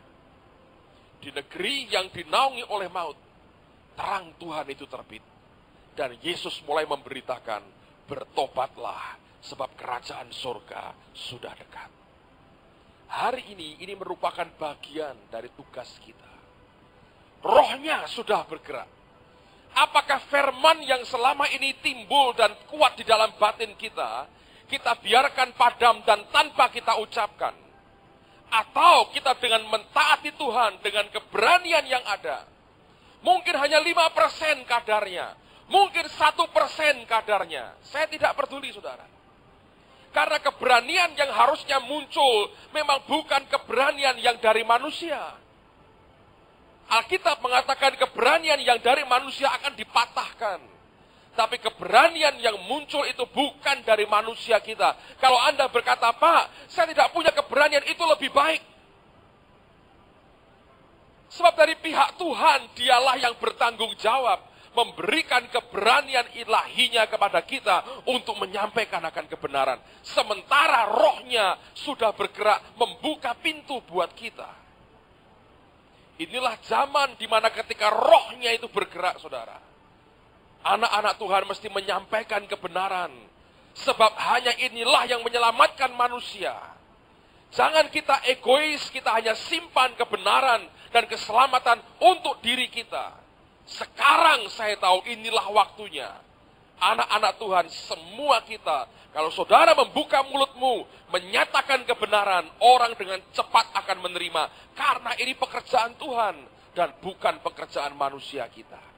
Di 1.19 1.35
negeri 1.35 1.91
yang 1.91 2.07
dinaungi 2.15 2.71
oleh 2.71 2.87
maut, 2.87 3.19
terang 3.99 4.31
Tuhan 4.39 4.67
itu 4.71 4.87
terbit. 4.87 5.27
Dan 5.99 6.15
Yesus 6.23 6.63
mulai 6.63 6.87
memberitakan, 6.87 7.61
bertobatlah 8.07 9.19
sebab 9.43 9.75
kerajaan 9.75 10.31
surga 10.31 10.95
sudah 11.13 11.51
dekat. 11.59 11.91
Hari 13.11 13.51
ini, 13.51 13.83
ini 13.83 13.99
merupakan 13.99 14.47
bagian 14.55 15.19
dari 15.29 15.51
tugas 15.59 15.91
kita. 15.99 16.31
Rohnya 17.43 18.07
sudah 18.07 18.47
bergerak. 18.47 18.87
Apakah 19.75 20.23
firman 20.31 20.79
yang 20.87 21.03
selama 21.03 21.51
ini 21.51 21.75
timbul 21.83 22.39
dan 22.39 22.55
kuat 22.71 22.95
di 22.95 23.03
dalam 23.03 23.35
batin 23.35 23.75
kita, 23.75 24.31
kita 24.71 24.95
biarkan 25.03 25.59
padam 25.59 26.07
dan 26.07 26.23
tanpa 26.31 26.71
kita 26.71 27.03
ucapkan? 27.03 27.60
Atau 28.51 29.15
kita 29.15 29.39
dengan 29.39 29.63
mentaati 29.71 30.35
Tuhan 30.35 30.83
dengan 30.83 31.07
keberanian 31.09 31.87
yang 31.87 32.03
ada. 32.03 32.47
Mungkin 33.23 33.55
hanya 33.55 33.79
5% 33.79 34.67
kadarnya. 34.67 35.39
Mungkin 35.71 36.11
satu 36.11 36.51
persen 36.51 37.07
kadarnya. 37.07 37.79
Saya 37.87 38.11
tidak 38.11 38.35
peduli 38.35 38.75
saudara. 38.75 39.07
Karena 40.11 40.43
keberanian 40.43 41.15
yang 41.15 41.31
harusnya 41.31 41.79
muncul 41.79 42.51
memang 42.75 43.07
bukan 43.07 43.47
keberanian 43.47 44.19
yang 44.19 44.35
dari 44.43 44.67
manusia. 44.67 45.39
Alkitab 46.91 47.39
mengatakan 47.39 47.95
keberanian 47.95 48.59
yang 48.67 48.83
dari 48.83 49.07
manusia 49.07 49.47
akan 49.55 49.79
dipatahkan. 49.79 50.59
Tapi 51.31 51.62
keberanian 51.62 52.43
yang 52.43 52.59
muncul 52.66 53.07
itu 53.07 53.23
bukan 53.31 53.87
dari 53.87 54.03
manusia 54.11 54.59
kita. 54.59 54.99
Kalau 55.23 55.38
Anda 55.38 55.71
berkata, 55.71 56.11
Pak, 56.11 56.66
saya 56.66 56.90
tidak 56.90 57.14
punya 57.14 57.31
keberanian, 57.31 57.87
itu 57.87 58.03
lebih 58.03 58.35
baik. 58.35 58.62
Sebab 61.31 61.55
dari 61.55 61.79
pihak 61.79 62.19
Tuhan, 62.19 62.75
dialah 62.75 63.16
yang 63.23 63.38
bertanggung 63.38 63.95
jawab 64.03 64.43
memberikan 64.75 65.47
keberanian 65.51 66.27
ilahinya 66.35 67.07
kepada 67.07 67.43
kita 67.47 68.07
untuk 68.11 68.35
menyampaikan 68.38 69.03
akan 69.03 69.27
kebenaran. 69.31 69.79
Sementara 70.03 70.90
rohnya 70.90 71.59
sudah 71.79 72.11
bergerak 72.11 72.75
membuka 72.75 73.38
pintu 73.38 73.79
buat 73.87 74.11
kita. 74.19 74.51
Inilah 76.19 76.59
zaman 76.66 77.14
di 77.14 77.31
mana 77.31 77.55
ketika 77.55 77.88
rohnya 77.88 78.51
itu 78.51 78.66
bergerak, 78.66 79.23
saudara 79.23 79.69
Anak-anak 80.61 81.14
Tuhan 81.16 81.44
mesti 81.49 81.68
menyampaikan 81.73 82.44
kebenaran. 82.44 83.12
Sebab 83.70 84.12
hanya 84.18 84.53
inilah 84.61 85.09
yang 85.09 85.25
menyelamatkan 85.25 85.94
manusia. 85.94 86.53
Jangan 87.51 87.90
kita 87.90 88.23
egois, 88.31 88.92
kita 88.94 89.11
hanya 89.11 89.35
simpan 89.35 89.94
kebenaran 89.99 90.62
dan 90.94 91.07
keselamatan 91.07 91.83
untuk 91.99 92.38
diri 92.42 92.70
kita. 92.70 93.14
Sekarang 93.66 94.51
saya 94.51 94.79
tahu 94.79 95.07
inilah 95.07 95.46
waktunya. 95.51 96.11
Anak-anak 96.81 97.33
Tuhan, 97.37 97.66
semua 97.68 98.40
kita, 98.42 98.88
kalau 99.11 99.31
saudara 99.35 99.75
membuka 99.75 100.23
mulutmu, 100.23 100.87
menyatakan 101.11 101.83
kebenaran, 101.83 102.46
orang 102.62 102.94
dengan 102.94 103.18
cepat 103.35 103.68
akan 103.75 103.99
menerima. 104.07 104.42
Karena 104.79 105.12
ini 105.18 105.35
pekerjaan 105.35 105.99
Tuhan 105.99 106.35
dan 106.73 106.94
bukan 107.03 107.42
pekerjaan 107.42 107.99
manusia 107.99 108.46
kita. 108.49 108.89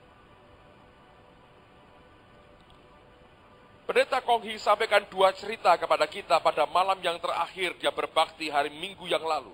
Pendeta 3.82 4.22
Konghi 4.22 4.62
sampaikan 4.62 5.02
dua 5.10 5.34
cerita 5.34 5.74
kepada 5.74 6.06
kita 6.06 6.38
pada 6.38 6.70
malam 6.70 7.02
yang 7.02 7.18
terakhir 7.18 7.74
dia 7.82 7.90
berbakti 7.90 8.46
hari 8.46 8.70
Minggu 8.70 9.10
yang 9.10 9.26
lalu. 9.26 9.50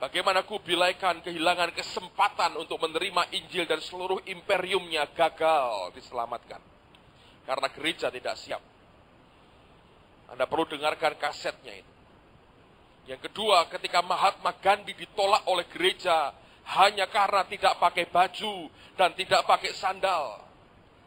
Bagaimana 0.00 0.44
kubilaikan 0.44 1.20
kehilangan 1.24 1.72
kesempatan 1.72 2.56
untuk 2.56 2.80
menerima 2.80 3.32
Injil 3.32 3.64
dan 3.64 3.80
seluruh 3.80 4.20
imperiumnya 4.28 5.08
gagal 5.12 5.92
diselamatkan. 5.96 6.60
Karena 7.44 7.68
gereja 7.72 8.08
tidak 8.12 8.36
siap. 8.36 8.60
Anda 10.32 10.44
perlu 10.48 10.68
dengarkan 10.68 11.16
kasetnya 11.16 11.80
itu. 11.80 11.92
Yang 13.06 13.30
kedua, 13.30 13.68
ketika 13.70 14.02
Mahatma 14.02 14.52
Gandhi 14.58 14.92
ditolak 14.96 15.46
oleh 15.46 15.64
gereja 15.70 16.34
hanya 16.76 17.06
karena 17.06 17.46
tidak 17.46 17.78
pakai 17.78 18.10
baju 18.10 18.68
dan 18.98 19.14
tidak 19.14 19.46
pakai 19.46 19.70
sandal 19.70 20.45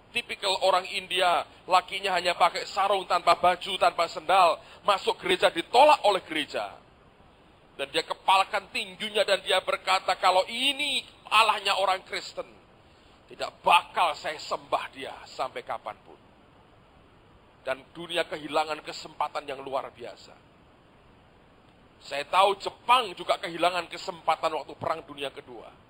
tipikal 0.09 0.53
orang 0.65 0.85
India, 0.89 1.45
lakinya 1.69 2.17
hanya 2.17 2.33
pakai 2.33 2.65
sarung 2.65 3.05
tanpa 3.05 3.37
baju, 3.37 3.73
tanpa 3.77 4.09
sendal, 4.09 4.57
masuk 4.85 5.17
gereja 5.21 5.53
ditolak 5.53 6.01
oleh 6.05 6.21
gereja. 6.25 6.73
Dan 7.77 7.87
dia 7.95 8.03
kepalkan 8.03 8.67
tinjunya 8.75 9.23
dan 9.23 9.39
dia 9.39 9.63
berkata, 9.63 10.17
kalau 10.19 10.43
ini 10.51 10.99
Allahnya 11.31 11.79
orang 11.79 12.03
Kristen, 12.03 12.47
tidak 13.31 13.55
bakal 13.63 14.11
saya 14.17 14.35
sembah 14.35 14.85
dia 14.91 15.15
sampai 15.29 15.63
kapan 15.63 15.95
pun. 16.03 16.19
Dan 17.63 17.85
dunia 17.93 18.25
kehilangan 18.25 18.81
kesempatan 18.83 19.45
yang 19.47 19.61
luar 19.61 19.87
biasa. 19.93 20.33
Saya 21.99 22.23
tahu 22.27 22.57
Jepang 22.59 23.11
juga 23.13 23.35
kehilangan 23.37 23.91
kesempatan 23.91 24.55
waktu 24.55 24.73
Perang 24.79 25.03
Dunia 25.03 25.29
Kedua 25.29 25.88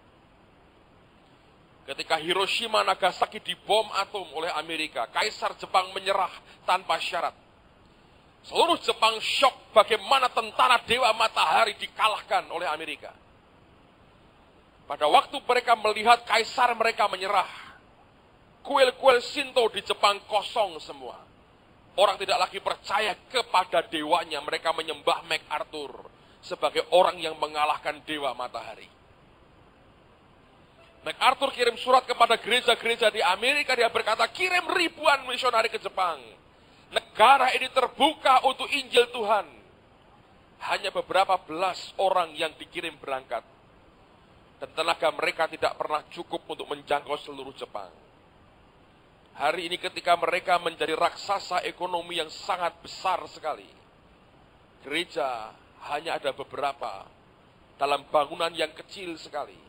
Ketika 1.89 2.21
Hiroshima 2.21 2.86
Nagasaki 2.86 3.41
dibom 3.41 3.89
atom 3.97 4.30
oleh 4.38 4.54
Amerika, 4.54 5.10
Kaisar 5.10 5.58
Jepang 5.58 5.89
menyerah 5.89 6.30
tanpa 6.62 7.02
syarat. 7.02 7.34
Seluruh 8.45 8.78
Jepang 8.78 9.17
shock 9.17 9.73
bagaimana 9.73 10.30
tentara 10.30 10.78
Dewa 10.86 11.10
Matahari 11.17 11.73
dikalahkan 11.82 12.45
oleh 12.54 12.69
Amerika. 12.69 13.10
Pada 14.86 15.10
waktu 15.10 15.41
mereka 15.41 15.73
melihat 15.82 16.30
kaisar 16.30 16.78
mereka 16.78 17.10
menyerah, 17.10 17.49
kuil-kuil 18.62 19.21
Shinto 19.25 19.65
di 19.73 19.82
Jepang 19.82 20.21
kosong 20.30 20.78
semua. 20.82 21.17
Orang 21.97 22.21
tidak 22.21 22.38
lagi 22.38 22.62
percaya 22.62 23.17
kepada 23.34 23.82
dewanya, 23.89 24.45
mereka 24.45 24.78
menyembah 24.78 25.25
MacArthur 25.25 26.06
sebagai 26.45 26.86
orang 26.93 27.17
yang 27.17 27.34
mengalahkan 27.41 27.97
Dewa 28.06 28.38
Matahari. 28.38 28.98
MacArthur 30.99 31.55
kirim 31.55 31.79
surat 31.79 32.03
kepada 32.03 32.35
gereja-gereja 32.35 33.07
di 33.07 33.23
Amerika, 33.23 33.71
dia 33.71 33.88
berkata, 33.88 34.27
kirim 34.27 34.67
ribuan 34.67 35.23
misionari 35.31 35.71
ke 35.71 35.79
Jepang. 35.79 36.19
Negara 36.91 37.55
ini 37.55 37.71
terbuka 37.71 38.43
untuk 38.43 38.67
Injil 38.67 39.07
Tuhan. 39.13 39.47
Hanya 40.59 40.91
beberapa 40.91 41.39
belas 41.39 41.95
orang 41.95 42.35
yang 42.35 42.51
dikirim 42.59 42.99
berangkat. 42.99 43.47
Dan 44.59 44.69
tenaga 44.75 45.07
mereka 45.15 45.47
tidak 45.47 45.79
pernah 45.79 46.03
cukup 46.12 46.43
untuk 46.51 46.67
menjangkau 46.67 47.15
seluruh 47.23 47.55
Jepang. 47.55 47.88
Hari 49.39 49.71
ini 49.71 49.79
ketika 49.79 50.19
mereka 50.19 50.59
menjadi 50.59 50.99
raksasa 50.99 51.63
ekonomi 51.63 52.19
yang 52.19 52.27
sangat 52.27 52.75
besar 52.83 53.23
sekali. 53.31 53.71
Gereja 54.83 55.55
hanya 55.88 56.19
ada 56.19 56.35
beberapa 56.35 57.07
dalam 57.79 58.03
bangunan 58.12 58.51
yang 58.51 58.75
kecil 58.75 59.15
sekali. 59.15 59.68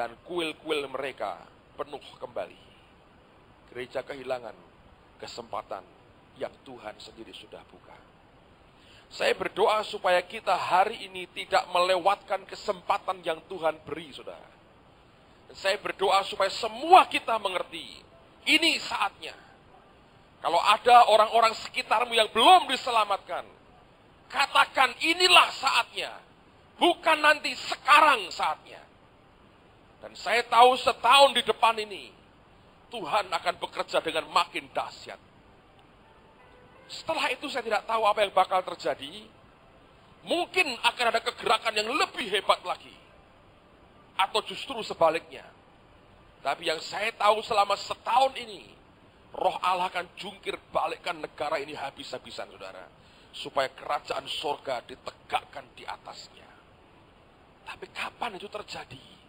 Dan 0.00 0.16
kuil-kuil 0.24 0.88
mereka 0.88 1.36
penuh 1.76 2.00
kembali. 2.16 2.56
Gereja 3.68 4.00
kehilangan 4.00 4.56
kesempatan 5.20 5.84
yang 6.40 6.48
Tuhan 6.64 6.96
sendiri 6.96 7.36
sudah 7.36 7.60
buka. 7.68 7.92
Saya 9.12 9.36
berdoa 9.36 9.84
supaya 9.84 10.24
kita 10.24 10.56
hari 10.56 11.04
ini 11.04 11.28
tidak 11.36 11.68
melewatkan 11.68 12.48
kesempatan 12.48 13.20
yang 13.20 13.44
Tuhan 13.44 13.76
beri, 13.84 14.08
saudara. 14.16 14.48
Saya 15.52 15.76
berdoa 15.76 16.24
supaya 16.24 16.48
semua 16.48 17.04
kita 17.04 17.36
mengerti, 17.36 18.00
ini 18.48 18.80
saatnya. 18.80 19.36
Kalau 20.40 20.64
ada 20.64 21.12
orang-orang 21.12 21.52
sekitarmu 21.60 22.16
yang 22.16 22.32
belum 22.32 22.72
diselamatkan, 22.72 23.44
katakan 24.32 24.96
inilah 25.04 25.52
saatnya. 25.52 26.16
Bukan 26.80 27.20
nanti, 27.20 27.52
sekarang 27.52 28.32
saatnya. 28.32 28.89
Dan 30.00 30.16
saya 30.16 30.40
tahu 30.48 30.80
setahun 30.80 31.36
di 31.36 31.44
depan 31.44 31.76
ini, 31.76 32.08
Tuhan 32.88 33.28
akan 33.28 33.54
bekerja 33.60 34.00
dengan 34.00 34.26
makin 34.32 34.66
dahsyat. 34.72 35.20
Setelah 36.90 37.30
itu 37.30 37.46
saya 37.46 37.62
tidak 37.62 37.86
tahu 37.86 38.02
apa 38.02 38.26
yang 38.26 38.34
bakal 38.34 38.64
terjadi. 38.66 39.28
Mungkin 40.26 40.66
akan 40.84 41.06
ada 41.14 41.20
kegerakan 41.22 41.72
yang 41.76 41.88
lebih 41.94 42.26
hebat 42.28 42.60
lagi. 42.66 42.92
Atau 44.18 44.42
justru 44.44 44.82
sebaliknya. 44.82 45.46
Tapi 46.42 46.66
yang 46.66 46.80
saya 46.82 47.12
tahu 47.14 47.44
selama 47.44 47.78
setahun 47.78 48.34
ini, 48.40 48.72
roh 49.36 49.54
Allah 49.62 49.92
akan 49.92 50.16
jungkir 50.18 50.58
balikkan 50.74 51.20
negara 51.20 51.60
ini 51.62 51.76
habis-habisan, 51.76 52.50
saudara. 52.50 52.84
Supaya 53.30 53.70
kerajaan 53.70 54.26
sorga 54.26 54.82
ditegakkan 54.82 55.70
di 55.78 55.86
atasnya. 55.86 56.48
Tapi 57.70 57.86
kapan 57.94 58.34
itu 58.34 58.50
terjadi? 58.50 59.19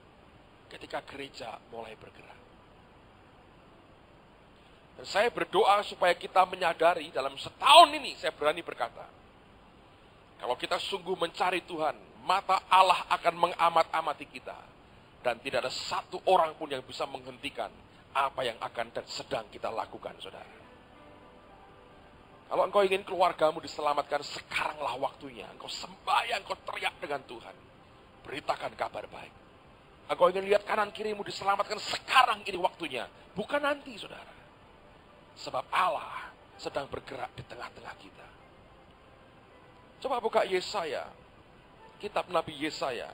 Ketika 0.71 1.03
gereja 1.03 1.59
mulai 1.67 1.99
bergerak. 1.99 2.39
Dan 4.95 5.03
saya 5.03 5.27
berdoa 5.27 5.83
supaya 5.83 6.15
kita 6.15 6.47
menyadari 6.47 7.11
dalam 7.11 7.35
setahun 7.35 7.89
ini, 7.91 8.15
saya 8.15 8.31
berani 8.31 8.63
berkata, 8.63 9.03
kalau 10.39 10.55
kita 10.55 10.79
sungguh 10.79 11.19
mencari 11.19 11.65
Tuhan, 11.67 12.23
mata 12.23 12.63
Allah 12.71 13.03
akan 13.11 13.49
mengamat-amati 13.49 14.25
kita. 14.31 14.55
Dan 15.21 15.37
tidak 15.43 15.67
ada 15.67 15.73
satu 15.73 16.17
orang 16.25 16.57
pun 16.57 16.71
yang 16.71 16.81
bisa 16.81 17.05
menghentikan 17.05 17.69
apa 18.15 18.41
yang 18.41 18.57
akan 18.57 18.89
dan 18.95 19.05
sedang 19.05 19.45
kita 19.51 19.69
lakukan, 19.69 20.17
saudara. 20.17 20.61
Kalau 22.51 22.67
engkau 22.67 22.83
ingin 22.83 23.05
keluargamu 23.07 23.61
diselamatkan, 23.61 24.21
sekaranglah 24.25 24.97
waktunya. 24.97 25.47
Engkau 25.55 25.69
sembahyang, 25.69 26.41
engkau 26.41 26.57
teriak 26.67 26.95
dengan 26.99 27.21
Tuhan. 27.23 27.55
Beritakan 28.25 28.73
kabar 28.75 29.05
baik. 29.07 29.40
Engkau 30.11 30.27
ingin 30.27 30.43
lihat 30.43 30.67
kanan 30.67 30.91
kirimu 30.91 31.23
diselamatkan, 31.23 31.79
sekarang 31.79 32.43
ini 32.43 32.59
waktunya. 32.59 33.07
Bukan 33.31 33.63
nanti, 33.63 33.95
saudara. 33.95 34.27
Sebab 35.39 35.71
Allah 35.71 36.35
sedang 36.59 36.91
bergerak 36.91 37.31
di 37.31 37.47
tengah-tengah 37.47 37.95
kita. 37.95 38.27
Coba 40.03 40.19
buka 40.19 40.43
Yesaya. 40.43 41.07
Kitab 42.03 42.27
Nabi 42.27 42.59
Yesaya. 42.59 43.07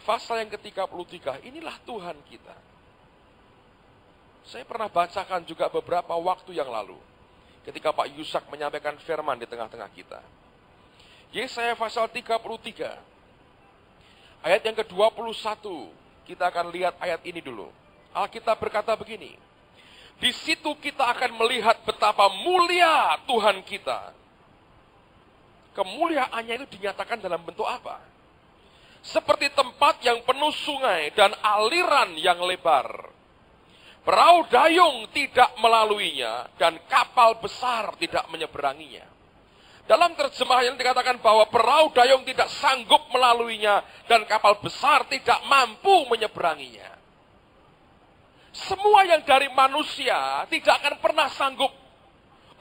Pasal 0.00 0.48
yang 0.48 0.50
ke-33. 0.56 1.44
Inilah 1.44 1.76
Tuhan 1.84 2.16
kita. 2.24 2.56
Saya 4.48 4.64
pernah 4.64 4.88
bacakan 4.88 5.44
juga 5.44 5.68
beberapa 5.68 6.16
waktu 6.16 6.56
yang 6.56 6.72
lalu. 6.72 6.96
Ketika 7.68 7.92
Pak 7.92 8.16
Yusak 8.16 8.48
menyampaikan 8.48 8.96
firman 8.96 9.36
di 9.36 9.44
tengah-tengah 9.44 9.92
kita. 9.92 10.24
Yesaya 11.36 11.76
pasal 11.76 12.08
33. 12.08 12.40
Ayat 14.40 14.64
yang 14.64 14.76
ke-21. 14.80 16.00
Kita 16.30 16.46
akan 16.46 16.70
lihat 16.70 16.94
ayat 17.02 17.26
ini 17.26 17.42
dulu. 17.42 17.66
Alkitab 18.14 18.54
berkata 18.62 18.94
begini. 18.94 19.34
Di 20.14 20.30
situ 20.30 20.78
kita 20.78 21.10
akan 21.10 21.42
melihat 21.42 21.82
betapa 21.82 22.30
mulia 22.30 23.18
Tuhan 23.26 23.58
kita. 23.66 24.14
Kemuliaannya 25.74 26.54
itu 26.62 26.78
dinyatakan 26.78 27.18
dalam 27.18 27.42
bentuk 27.42 27.66
apa? 27.66 27.98
Seperti 29.02 29.50
tempat 29.58 29.98
yang 30.06 30.22
penuh 30.22 30.54
sungai 30.54 31.10
dan 31.18 31.34
aliran 31.42 32.14
yang 32.14 32.38
lebar. 32.46 33.10
Perahu 34.06 34.46
dayung 34.54 35.10
tidak 35.10 35.50
melaluinya 35.58 36.46
dan 36.62 36.78
kapal 36.86 37.42
besar 37.42 37.90
tidak 37.98 38.22
menyeberanginya. 38.30 39.09
Dalam 39.90 40.14
terjemahan 40.14 40.70
yang 40.70 40.78
dikatakan 40.78 41.18
bahwa 41.18 41.50
perahu 41.50 41.90
dayung 41.90 42.22
tidak 42.22 42.46
sanggup 42.62 43.10
melaluinya 43.10 43.82
dan 44.06 44.22
kapal 44.22 44.62
besar 44.62 45.02
tidak 45.10 45.42
mampu 45.50 46.06
menyeberanginya. 46.06 46.94
Semua 48.54 49.02
yang 49.02 49.26
dari 49.26 49.50
manusia 49.50 50.46
tidak 50.46 50.78
akan 50.78 50.94
pernah 51.02 51.26
sanggup 51.34 51.74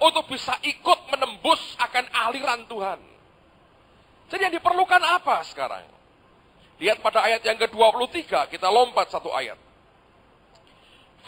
untuk 0.02 0.26
bisa 0.26 0.58
ikut 0.66 1.00
menembus 1.14 1.62
akan 1.78 2.06
aliran 2.10 2.66
Tuhan. 2.66 3.00
Jadi 4.34 4.42
yang 4.50 4.56
diperlukan 4.58 5.02
apa 5.02 5.46
sekarang? 5.46 5.86
Lihat 6.82 6.98
pada 6.98 7.30
ayat 7.30 7.46
yang 7.46 7.62
ke-23, 7.62 8.50
kita 8.58 8.74
lompat 8.74 9.14
satu 9.14 9.30
ayat. 9.30 9.58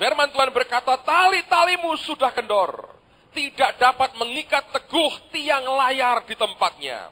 Firman 0.01 0.33
Tuhan 0.33 0.49
berkata, 0.49 0.97
tali-talimu 0.97 1.93
sudah 2.01 2.33
kendor. 2.33 2.90
Tidak 3.31 3.71
dapat 3.79 4.19
mengikat 4.19 4.75
teguh 4.75 5.31
tiang 5.31 5.63
layar 5.63 6.27
di 6.27 6.35
tempatnya. 6.35 7.11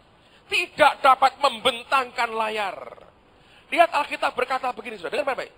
Tidak 0.52 1.00
dapat 1.00 1.40
membentangkan 1.40 2.30
layar. 2.36 2.76
Lihat 3.70 3.94
Alkitab 3.94 4.34
berkata 4.34 4.74
begini, 4.74 4.98
sudah 4.98 5.14
dengar 5.14 5.32
baik-baik. 5.32 5.54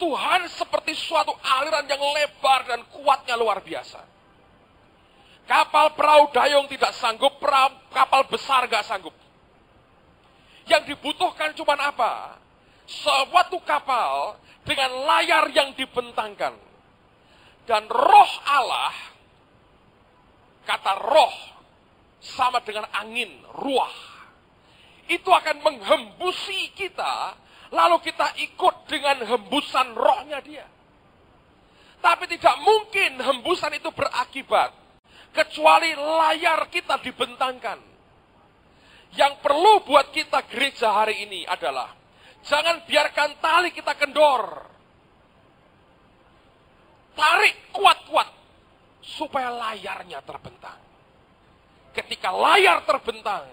Tuhan 0.00 0.48
seperti 0.48 0.96
suatu 0.96 1.36
aliran 1.44 1.84
yang 1.84 2.00
lebar 2.00 2.64
dan 2.64 2.80
kuatnya 2.88 3.36
luar 3.36 3.60
biasa. 3.60 4.00
Kapal 5.44 5.92
perahu 5.98 6.30
dayung 6.30 6.70
tidak 6.70 6.94
sanggup, 6.94 7.36
perahu, 7.42 7.74
kapal 7.90 8.22
besar 8.30 8.70
gak 8.70 8.86
sanggup. 8.86 9.12
Yang 10.70 10.94
dibutuhkan 10.94 11.50
cuma 11.58 11.74
apa? 11.74 12.38
Suatu 12.86 13.58
kapal 13.66 14.38
dengan 14.62 14.94
layar 15.10 15.50
yang 15.50 15.74
dibentangkan. 15.74 16.54
Dan 17.66 17.90
roh 17.90 18.32
Allah, 18.46 18.94
kata 20.64 20.92
roh, 21.00 21.34
sama 22.20 22.60
dengan 22.64 22.88
angin, 22.92 23.30
ruah. 23.56 23.96
Itu 25.10 25.30
akan 25.34 25.66
menghembusi 25.66 26.70
kita 26.78 27.34
Lalu 27.70 27.96
kita 28.02 28.34
ikut 28.34 28.90
dengan 28.90 29.22
hembusan 29.22 29.94
rohnya 29.94 30.42
dia. 30.42 30.66
Tapi 32.02 32.26
tidak 32.26 32.56
mungkin 32.66 33.22
hembusan 33.22 33.70
itu 33.78 33.94
berakibat. 33.94 34.74
Kecuali 35.30 35.94
layar 35.94 36.66
kita 36.66 36.98
dibentangkan. 36.98 37.78
Yang 39.14 39.32
perlu 39.42 39.86
buat 39.86 40.10
kita 40.10 40.42
gereja 40.50 40.90
hari 40.90 41.22
ini 41.30 41.46
adalah. 41.46 41.94
Jangan 42.42 42.82
biarkan 42.90 43.38
tali 43.38 43.70
kita 43.70 43.94
kendor. 43.94 44.66
Tarik 47.14 47.70
kuat-kuat. 47.70 48.28
Supaya 49.00 49.48
layarnya 49.50 50.20
terbentang. 50.22 50.80
Ketika 51.96 52.30
layar 52.30 52.84
terbentang. 52.84 53.48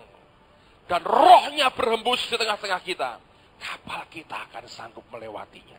Dan 0.87 1.03
rohnya 1.03 1.67
berhembus 1.71 2.31
di 2.31 2.39
tengah-tengah 2.39 2.79
kita 2.79 3.11
kapal 3.57 4.05
kita 4.07 4.47
akan 4.47 4.63
sanggup 4.69 5.03
melewatinya. 5.11 5.77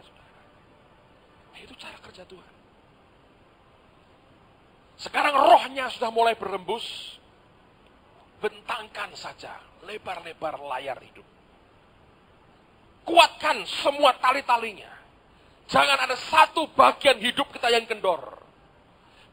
Nah, 1.55 1.59
itu 1.63 1.75
cara 1.79 1.97
kerja 2.03 2.27
Tuhan. 2.27 2.55
Sekarang 4.99 5.35
rohnya 5.39 5.87
sudah 5.95 6.11
mulai 6.11 6.35
berembus. 6.35 7.17
Bentangkan 8.39 9.11
saja 9.19 9.59
lebar-lebar 9.83 10.63
layar 10.63 10.99
hidup. 11.03 11.27
Kuatkan 13.03 13.67
semua 13.67 14.15
tali-talinya. 14.21 14.91
Jangan 15.67 16.07
ada 16.07 16.15
satu 16.15 16.71
bagian 16.71 17.19
hidup 17.19 17.51
kita 17.51 17.67
yang 17.67 17.83
kendor. 17.89 18.39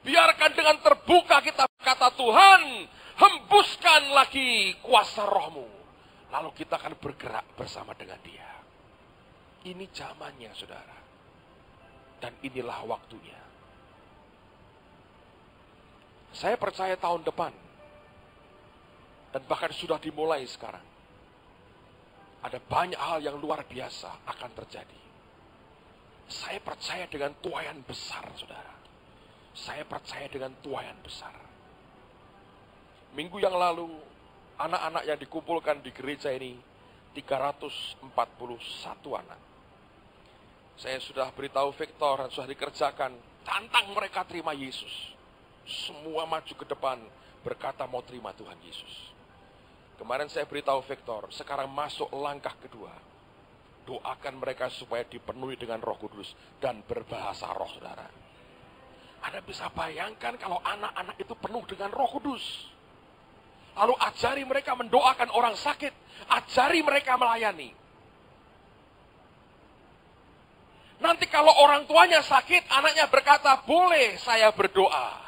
Biarkan 0.06 0.52
dengan 0.54 0.78
terbuka 0.86 1.42
kita 1.42 1.66
kata 1.82 2.14
Tuhan, 2.14 2.62
hembuskan 3.18 4.14
lagi 4.14 4.78
kuasa 4.86 5.26
rohmu 5.26 5.76
Lalu 6.36 6.52
kita 6.52 6.76
akan 6.76 7.00
bergerak 7.00 7.48
bersama 7.56 7.96
dengan 7.96 8.20
dia. 8.20 8.52
Ini 9.66 9.88
zamannya, 9.96 10.52
saudara. 10.52 10.98
Dan 12.20 12.36
inilah 12.44 12.84
waktunya. 12.84 13.40
Saya 16.36 16.60
percaya 16.60 17.00
tahun 17.00 17.24
depan, 17.24 17.56
dan 19.32 19.42
bahkan 19.48 19.72
sudah 19.72 19.96
dimulai 19.96 20.44
sekarang, 20.44 20.84
ada 22.44 22.60
banyak 22.60 23.00
hal 23.00 23.24
yang 23.24 23.40
luar 23.40 23.64
biasa 23.64 24.28
akan 24.28 24.52
terjadi. 24.60 25.02
Saya 26.28 26.60
percaya 26.60 27.08
dengan 27.08 27.32
tuayan 27.40 27.80
besar, 27.88 28.28
saudara. 28.36 28.75
Saya 29.56 29.88
percaya 29.88 30.28
dengan 30.28 30.52
tuayan 30.60 31.00
besar. 31.00 31.32
Minggu 33.16 33.40
yang 33.40 33.56
lalu, 33.56 33.88
anak-anak 34.60 35.04
yang 35.08 35.16
dikumpulkan 35.16 35.80
di 35.80 35.96
gereja 35.96 36.28
ini 36.36 36.60
341 37.16 38.04
anak. 39.16 39.40
Saya 40.76 41.00
sudah 41.00 41.32
beritahu 41.32 41.72
Victor 41.72 42.28
dan 42.28 42.30
sudah 42.36 42.52
dikerjakan, 42.52 43.16
tantang 43.48 43.96
mereka 43.96 44.28
terima 44.28 44.52
Yesus. 44.52 45.16
Semua 45.64 46.28
maju 46.28 46.52
ke 46.52 46.68
depan 46.68 47.00
berkata 47.40 47.88
mau 47.88 48.04
terima 48.04 48.36
Tuhan 48.36 48.60
Yesus. 48.60 49.16
Kemarin 49.96 50.28
saya 50.28 50.44
beritahu 50.44 50.84
Victor, 50.84 51.32
sekarang 51.32 51.72
masuk 51.72 52.12
langkah 52.12 52.52
kedua. 52.60 52.92
Doakan 53.88 54.36
mereka 54.36 54.68
supaya 54.68 55.08
dipenuhi 55.08 55.56
dengan 55.56 55.80
roh 55.80 55.96
kudus 55.96 56.36
dan 56.60 56.84
berbahasa 56.84 57.48
roh 57.56 57.72
saudara. 57.72 58.25
Anda 59.26 59.42
bisa 59.42 59.74
bayangkan 59.74 60.38
kalau 60.38 60.62
anak-anak 60.62 61.18
itu 61.18 61.34
penuh 61.34 61.66
dengan 61.66 61.90
roh 61.90 62.06
kudus. 62.14 62.70
Lalu 63.74 63.98
ajari 63.98 64.46
mereka 64.46 64.78
mendoakan 64.78 65.34
orang 65.34 65.58
sakit. 65.58 65.90
Ajari 66.30 66.86
mereka 66.86 67.18
melayani. 67.18 67.74
Nanti 71.02 71.26
kalau 71.28 71.52
orang 71.60 71.90
tuanya 71.90 72.24
sakit, 72.24 72.72
anaknya 72.72 73.10
berkata, 73.12 73.66
boleh 73.68 74.16
saya 74.22 74.54
berdoa. 74.54 75.26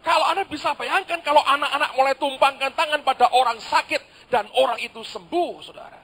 Kalau 0.00 0.24
Anda 0.30 0.46
bisa 0.46 0.72
bayangkan 0.76 1.20
kalau 1.20 1.40
anak-anak 1.40 1.90
mulai 1.96 2.14
tumpangkan 2.16 2.72
tangan 2.76 3.00
pada 3.02 3.28
orang 3.32 3.56
sakit 3.58 4.30
dan 4.30 4.46
orang 4.54 4.78
itu 4.80 5.00
sembuh, 5.02 5.52
saudara. 5.64 6.03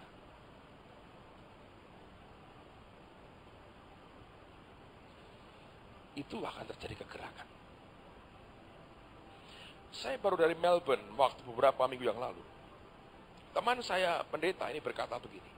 Itu 6.31 6.38
akan 6.38 6.62
terjadi 6.62 7.03
kegerakan. 7.03 7.49
Saya 9.90 10.14
baru 10.23 10.38
dari 10.38 10.55
Melbourne 10.55 11.03
waktu 11.19 11.43
beberapa 11.43 11.90
minggu 11.90 12.07
yang 12.07 12.23
lalu. 12.23 12.38
Teman 13.51 13.83
saya 13.83 14.23
pendeta 14.31 14.71
ini 14.71 14.79
berkata 14.79 15.19
begini. 15.19 15.51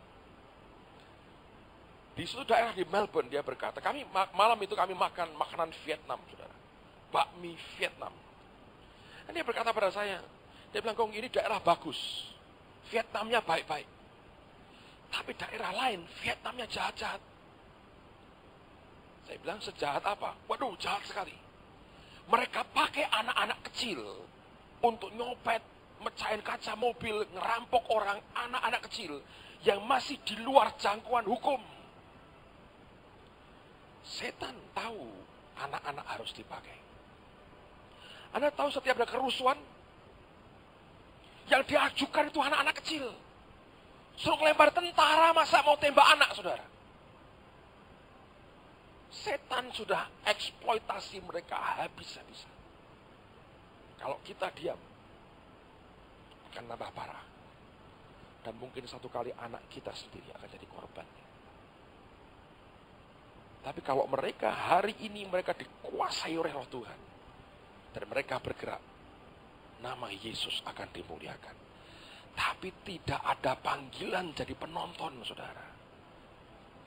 Di 2.17 2.25
suatu 2.25 2.49
daerah 2.49 2.73
di 2.73 2.89
Melbourne 2.89 3.29
dia 3.29 3.45
berkata, 3.45 3.85
kami 3.85 4.09
malam 4.33 4.57
itu 4.65 4.73
kami 4.73 4.97
makan 4.97 5.37
makanan 5.37 5.73
Vietnam, 5.85 6.21
saudara. 6.29 6.57
Bakmi 7.13 7.53
Vietnam. 7.77 8.13
Dan 9.29 9.37
dia 9.37 9.45
berkata 9.45 9.77
pada 9.77 9.93
saya, 9.93 10.25
dia 10.73 10.81
bilang, 10.81 10.97
kong 10.97 11.13
ini 11.13 11.29
daerah 11.29 11.61
bagus. 11.61 12.33
Vietnamnya 12.89 13.45
baik-baik. 13.45 13.89
Tapi 15.13 15.37
daerah 15.37 15.73
lain, 15.77 16.01
Vietnamnya 16.25 16.65
jahat-jahat. 16.65 17.32
Saya 19.27 19.37
bilang, 19.39 19.61
sejahat 19.63 20.03
apa? 20.03 20.35
Waduh, 20.51 20.75
jahat 20.79 21.03
sekali. 21.07 21.35
Mereka 22.31 22.63
pakai 22.75 23.07
anak-anak 23.11 23.59
kecil 23.71 24.01
untuk 24.83 25.11
nyopet, 25.15 25.63
mecahin 26.03 26.43
kaca 26.43 26.75
mobil, 26.75 27.23
ngerampok 27.35 27.83
orang, 27.91 28.19
anak-anak 28.35 28.83
kecil 28.91 29.23
yang 29.63 29.79
masih 29.87 30.19
di 30.27 30.35
luar 30.43 30.75
jangkauan 30.79 31.27
hukum. 31.27 31.63
Setan 34.03 34.59
tahu 34.75 35.07
anak-anak 35.55 36.07
harus 36.11 36.35
dipakai. 36.35 36.75
Anda 38.35 38.51
tahu 38.51 38.73
setiap 38.75 38.99
ada 38.99 39.07
kerusuhan, 39.07 39.59
yang 41.47 41.63
diajukan 41.69 42.33
itu 42.33 42.41
anak-anak 42.41 42.75
kecil. 42.83 43.07
Suruh 44.17 44.41
lempar 44.41 44.73
tentara, 44.73 45.37
masa 45.37 45.61
mau 45.65 45.77
tembak 45.77 46.07
anak, 46.17 46.33
saudara? 46.33 46.65
Setan 49.13 49.69
sudah 49.77 50.09
eksploitasi 50.25 51.21
mereka 51.21 51.61
habis-habisan. 51.61 52.49
Kalau 54.01 54.17
kita 54.25 54.49
diam, 54.57 54.81
akan 56.49 56.65
nambah 56.65 56.91
parah. 56.97 57.25
Dan 58.43 58.57
mungkin 58.59 58.89
satu 58.89 59.07
kali 59.13 59.31
anak 59.37 59.69
kita 59.69 59.93
sendiri 59.93 60.33
akan 60.35 60.49
jadi 60.49 60.67
korban. 60.67 61.07
Tapi 63.63 63.81
kalau 63.87 64.11
mereka 64.11 64.51
hari 64.51 64.99
ini 65.07 65.23
mereka 65.29 65.55
dikuasai 65.55 66.35
oleh 66.35 66.51
roh 66.51 66.67
Tuhan. 66.67 67.01
Dan 67.95 68.05
mereka 68.09 68.43
bergerak. 68.43 68.83
Nama 69.85 70.07
Yesus 70.11 70.65
akan 70.67 70.89
dimuliakan. 70.91 71.57
Tapi 72.33 72.69
tidak 72.83 73.23
ada 73.23 73.55
panggilan 73.61 74.35
jadi 74.35 74.57
penonton 74.57 75.21
saudara. 75.23 75.69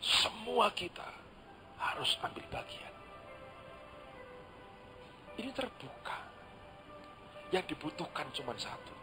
Semua 0.01 0.73
kita 0.75 1.24
harus 1.79 2.17
ambil 2.23 2.43
bagian. 2.51 2.93
Ini 5.35 5.51
terbuka. 5.51 6.19
Yang 7.53 7.75
dibutuhkan 7.75 8.27
cuma 8.33 8.55
satu. 8.57 8.95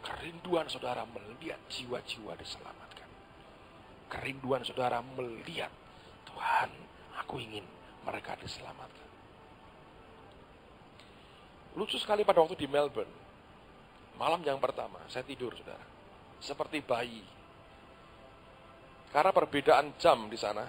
Kerinduan 0.00 0.66
saudara 0.68 1.04
melihat 1.08 1.60
jiwa-jiwa 1.68 2.36
diselamatkan. 2.36 3.08
Kerinduan 4.10 4.64
saudara 4.64 5.00
melihat 5.02 5.72
Tuhan, 6.26 6.70
aku 7.20 7.38
ingin 7.40 7.64
mereka 8.04 8.34
diselamatkan. 8.40 9.08
Lucu 11.78 12.00
sekali 12.00 12.26
pada 12.26 12.42
waktu 12.42 12.58
di 12.58 12.66
Melbourne. 12.66 13.12
Malam 14.18 14.42
yang 14.44 14.58
pertama, 14.58 15.00
saya 15.06 15.24
tidur, 15.24 15.54
saudara. 15.54 15.84
Seperti 16.42 16.82
bayi. 16.82 17.22
Karena 19.10 19.30
perbedaan 19.32 19.96
jam 20.00 20.28
di 20.28 20.38
sana, 20.38 20.64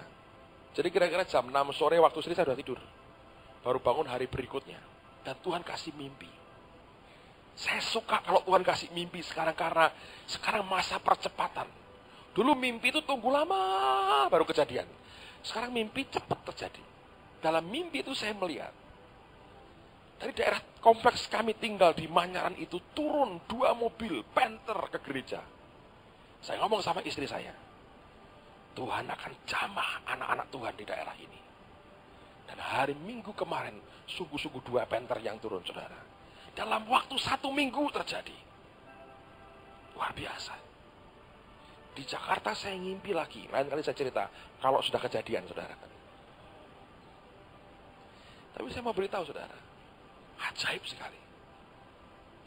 jadi 0.72 0.88
kira-kira 0.88 1.24
jam 1.28 1.44
6 1.52 1.76
sore 1.76 2.00
waktu 2.00 2.18
sini 2.24 2.32
saya 2.32 2.48
sudah 2.48 2.58
tidur. 2.58 2.80
Baru 3.60 3.78
bangun 3.78 4.08
hari 4.08 4.24
berikutnya. 4.24 4.80
Dan 5.22 5.36
Tuhan 5.44 5.60
kasih 5.60 5.92
mimpi. 5.94 6.28
Saya 7.52 7.84
suka 7.84 8.24
kalau 8.24 8.40
Tuhan 8.42 8.64
kasih 8.64 8.88
mimpi 8.96 9.20
sekarang 9.20 9.52
karena 9.52 9.92
sekarang 10.24 10.64
masa 10.64 10.96
percepatan. 10.96 11.68
Dulu 12.32 12.56
mimpi 12.56 12.88
itu 12.88 13.04
tunggu 13.04 13.28
lama 13.28 14.26
baru 14.32 14.48
kejadian. 14.48 14.88
Sekarang 15.44 15.76
mimpi 15.76 16.08
cepat 16.08 16.40
terjadi. 16.48 16.80
Dalam 17.44 17.68
mimpi 17.68 18.00
itu 18.00 18.16
saya 18.16 18.32
melihat. 18.32 18.72
Dari 20.16 20.32
daerah 20.32 20.62
kompleks 20.80 21.28
kami 21.28 21.52
tinggal 21.58 21.92
di 21.92 22.06
Manyaran 22.08 22.56
itu 22.56 22.80
turun 22.96 23.42
dua 23.44 23.76
mobil 23.76 24.24
Panther 24.32 24.88
ke 24.88 24.98
gereja. 25.04 25.42
Saya 26.40 26.62
ngomong 26.64 26.80
sama 26.80 27.04
istri 27.04 27.28
saya. 27.28 27.52
Tuhan 28.72 29.04
akan 29.04 29.32
jamah 29.44 29.90
anak-anak 30.08 30.46
Tuhan 30.48 30.74
di 30.76 30.84
daerah 30.88 31.16
ini. 31.20 31.40
Dan 32.48 32.58
hari 32.60 32.96
Minggu 32.96 33.32
kemarin, 33.36 33.76
sungguh-sungguh 34.08 34.60
dua 34.64 34.88
penter 34.88 35.16
yang 35.20 35.36
turun, 35.40 35.64
saudara. 35.64 35.96
Dalam 36.52 36.84
waktu 36.88 37.16
satu 37.16 37.48
minggu 37.48 37.88
terjadi. 37.96 38.36
Luar 39.96 40.12
biasa. 40.12 40.52
Di 41.96 42.04
Jakarta 42.04 42.52
saya 42.52 42.76
ngimpi 42.76 43.12
lagi. 43.12 43.44
Lain 43.48 43.68
kali 43.68 43.80
saya 43.84 43.96
cerita, 43.96 44.28
kalau 44.60 44.80
sudah 44.84 45.00
kejadian, 45.00 45.44
saudara. 45.48 45.76
Tapi 48.52 48.68
saya 48.68 48.84
mau 48.84 48.96
beritahu, 48.96 49.24
saudara. 49.24 49.56
Ajaib 50.48 50.84
sekali. 50.84 51.20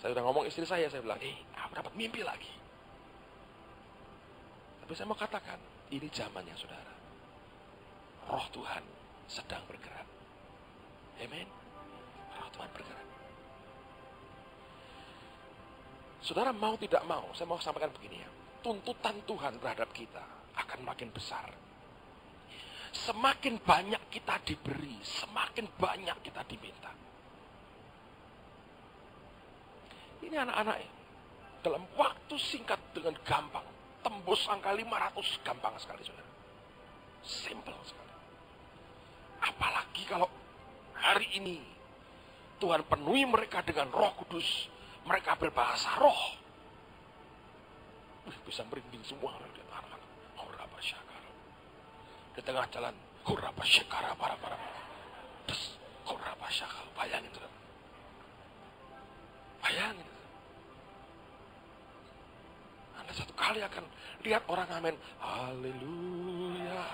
Saya 0.01 0.13
sudah 0.13 0.25
ngomong 0.25 0.45
istri 0.45 0.65
saya, 0.69 0.85
saya 0.89 1.01
bilang, 1.01 1.17
eh, 1.21 1.37
aku 1.57 1.73
dapat 1.73 1.93
mimpi 1.97 2.21
lagi. 2.21 2.53
Tapi 4.85 4.93
saya 4.93 5.09
mau 5.09 5.17
katakan, 5.17 5.57
ini 5.93 6.07
zamannya 6.09 6.55
saudara. 6.57 6.93
Roh 8.25 8.47
Tuhan 8.49 8.83
sedang 9.29 9.61
bergerak. 9.69 10.07
Amin. 11.21 11.45
Roh 12.41 12.49
Tuhan 12.49 12.69
bergerak. 12.73 13.07
Saudara 16.25 16.49
mau 16.49 16.73
tidak 16.81 17.05
mau, 17.05 17.29
saya 17.37 17.45
mau 17.45 17.61
sampaikan 17.61 17.93
begini 17.93 18.17
ya. 18.17 18.29
Tuntutan 18.65 19.13
Tuhan 19.29 19.61
terhadap 19.61 19.93
kita 19.93 20.25
akan 20.57 20.81
makin 20.81 21.13
besar. 21.13 21.45
Semakin 22.89 23.61
banyak 23.61 24.01
kita 24.09 24.41
diberi, 24.41 24.97
semakin 25.05 25.69
banyak 25.77 26.17
kita 26.25 26.41
diminta. 26.49 26.89
Ini 30.25 30.33
anak-anak 30.41 30.77
dalam 31.61 31.85
waktu 31.93 32.35
singkat 32.41 32.81
dengan 32.97 33.13
gampang 33.21 33.74
tembus 34.05 34.45
angka 34.45 34.69
500 34.69 35.41
gampang 35.41 35.73
sekali 35.81 36.05
saudara. 36.05 36.29
Simple 37.25 37.73
sekali. 37.89 38.13
Apalagi 39.41 40.03
kalau 40.05 40.29
hari 40.93 41.25
ini 41.41 41.57
Tuhan 42.61 42.85
penuhi 42.85 43.25
mereka 43.25 43.65
dengan 43.65 43.89
roh 43.89 44.13
kudus. 44.21 44.69
Mereka 45.05 45.37
berbahasa 45.37 45.97
roh. 46.01 46.21
Wih, 48.25 48.37
bisa 48.45 48.65
merinding 48.65 49.01
semua 49.05 49.33
orang. 49.37 49.53
Hurraba 50.37 50.79
syakara. 50.81 51.29
Di 52.33 52.41
tengah 52.41 52.65
jalan, 52.73 52.93
hurraba 53.25 53.61
syakara 53.61 54.17
para 54.17 54.33
para. 54.41 54.57
Terus, 55.45 55.77
hurraba 56.09 56.47
syakara. 56.49 56.89
Bayangin. 56.97 57.29
Bayangin. 59.61 60.14
Anda 63.05 63.13
satu 63.21 63.37
kali 63.37 63.61
akan 63.61 63.85
lihat 64.25 64.49
orang 64.49 64.65
amin. 64.81 64.97
Haleluya. 65.21 66.89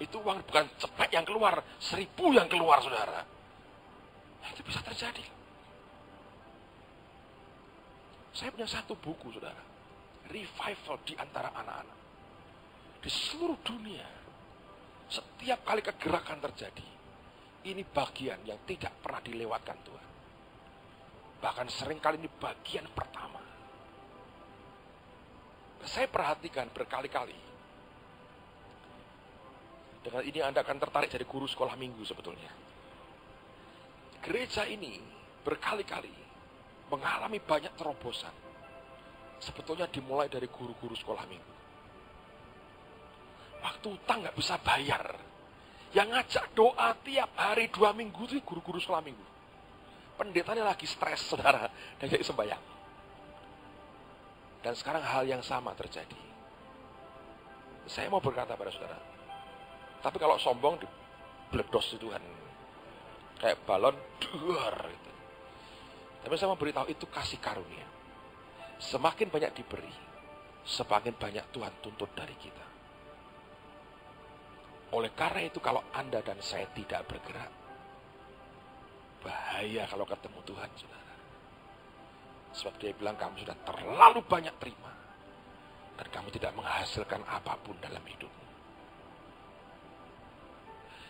Itu 0.00 0.16
uang 0.24 0.40
bukan 0.48 0.64
cepet 0.80 1.12
yang 1.12 1.28
keluar, 1.28 1.60
seribu 1.76 2.32
yang 2.32 2.48
keluar 2.48 2.80
saudara. 2.80 3.20
Itu 4.48 4.64
bisa 4.64 4.80
terjadi. 4.80 5.20
Saya 8.32 8.48
punya 8.48 8.64
satu 8.64 8.96
buku 8.96 9.28
saudara. 9.36 9.60
Revival 10.32 10.96
di 11.04 11.14
antara 11.20 11.52
anak-anak. 11.52 11.98
Di 13.04 13.10
seluruh 13.12 13.60
dunia. 13.60 14.08
Setiap 15.12 15.68
kali 15.68 15.84
kegerakan 15.84 16.40
terjadi. 16.48 16.88
Ini 17.68 17.84
bagian 17.92 18.40
yang 18.48 18.56
tidak 18.64 19.04
pernah 19.04 19.20
dilewatkan 19.20 19.76
Tuhan. 19.84 20.08
Bahkan 21.44 21.68
sering 21.68 22.00
kali 22.00 22.16
ini 22.24 22.28
bagian 22.40 22.88
pertama. 22.96 23.43
Saya 25.84 26.08
perhatikan 26.08 26.72
berkali-kali. 26.72 27.36
Dengan 30.04 30.20
ini 30.24 30.40
Anda 30.44 30.60
akan 30.60 30.76
tertarik 30.80 31.08
jadi 31.08 31.24
guru 31.24 31.48
sekolah 31.48 31.76
minggu 31.80 32.04
sebetulnya. 32.04 32.52
Gereja 34.20 34.68
ini 34.68 35.00
berkali-kali 35.44 36.12
mengalami 36.92 37.40
banyak 37.40 37.72
terobosan. 37.76 38.32
Sebetulnya 39.40 39.88
dimulai 39.88 40.28
dari 40.28 40.48
guru-guru 40.48 40.96
sekolah 40.96 41.24
minggu. 41.28 41.52
Waktu 43.64 43.86
utang 43.88 44.24
nggak 44.24 44.36
bisa 44.36 44.60
bayar. 44.60 45.04
Yang 45.96 46.08
ngajak 46.10 46.44
doa 46.52 46.92
tiap 47.00 47.32
hari 47.36 47.68
dua 47.72 47.96
minggu 47.96 48.28
itu 48.28 48.40
guru-guru 48.44 48.80
sekolah 48.80 49.04
minggu. 49.04 49.24
Pendetanya 50.20 50.68
lagi 50.68 50.84
stres, 50.84 51.24
saudara. 51.24 51.68
Dan 51.96 52.12
jadi 52.12 52.24
sembahyang. 52.24 52.73
Dan 54.64 54.72
sekarang 54.72 55.04
hal 55.04 55.28
yang 55.28 55.44
sama 55.44 55.76
terjadi. 55.76 56.16
Saya 57.84 58.08
mau 58.08 58.24
berkata 58.24 58.56
pada 58.56 58.72
saudara. 58.72 58.96
Tapi 60.00 60.16
kalau 60.16 60.40
sombong, 60.40 60.80
bledos 61.52 61.92
itu 61.92 62.08
kan. 62.08 62.24
Kayak 63.44 63.60
balon, 63.68 63.92
duar. 64.24 64.88
Gitu. 64.88 65.10
Tapi 66.24 66.34
saya 66.40 66.48
mau 66.48 66.56
beritahu 66.56 66.88
itu 66.88 67.04
kasih 67.12 67.36
karunia. 67.44 67.84
Semakin 68.80 69.28
banyak 69.28 69.52
diberi, 69.52 69.92
semakin 70.64 71.12
banyak 71.12 71.44
Tuhan 71.52 71.72
tuntut 71.84 72.08
dari 72.16 72.32
kita. 72.40 72.66
Oleh 74.96 75.12
karena 75.12 75.44
itu 75.44 75.60
kalau 75.60 75.84
Anda 75.92 76.24
dan 76.24 76.40
saya 76.40 76.64
tidak 76.72 77.04
bergerak, 77.04 77.52
bahaya 79.20 79.84
kalau 79.92 80.08
ketemu 80.08 80.40
Tuhan, 80.48 80.70
saudara. 80.72 81.03
Sebab 82.54 82.78
dia 82.78 82.94
bilang 82.94 83.18
kamu 83.18 83.42
sudah 83.42 83.58
terlalu 83.66 84.22
banyak 84.22 84.54
terima. 84.62 84.92
Dan 85.94 86.06
kamu 86.10 86.28
tidak 86.38 86.54
menghasilkan 86.54 87.22
apa 87.26 87.58
pun 87.58 87.74
dalam 87.82 88.02
hidupmu. 88.02 88.46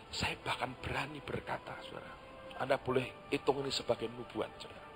Saya 0.09 0.33
bahkan 0.41 0.73
berani 0.81 1.21
berkata, 1.21 1.73
saudara. 1.85 2.13
Anda 2.57 2.81
boleh 2.81 3.29
hitung 3.29 3.61
ini 3.61 3.69
sebagai 3.69 4.09
nubuat, 4.09 4.51
saudara. 4.57 4.87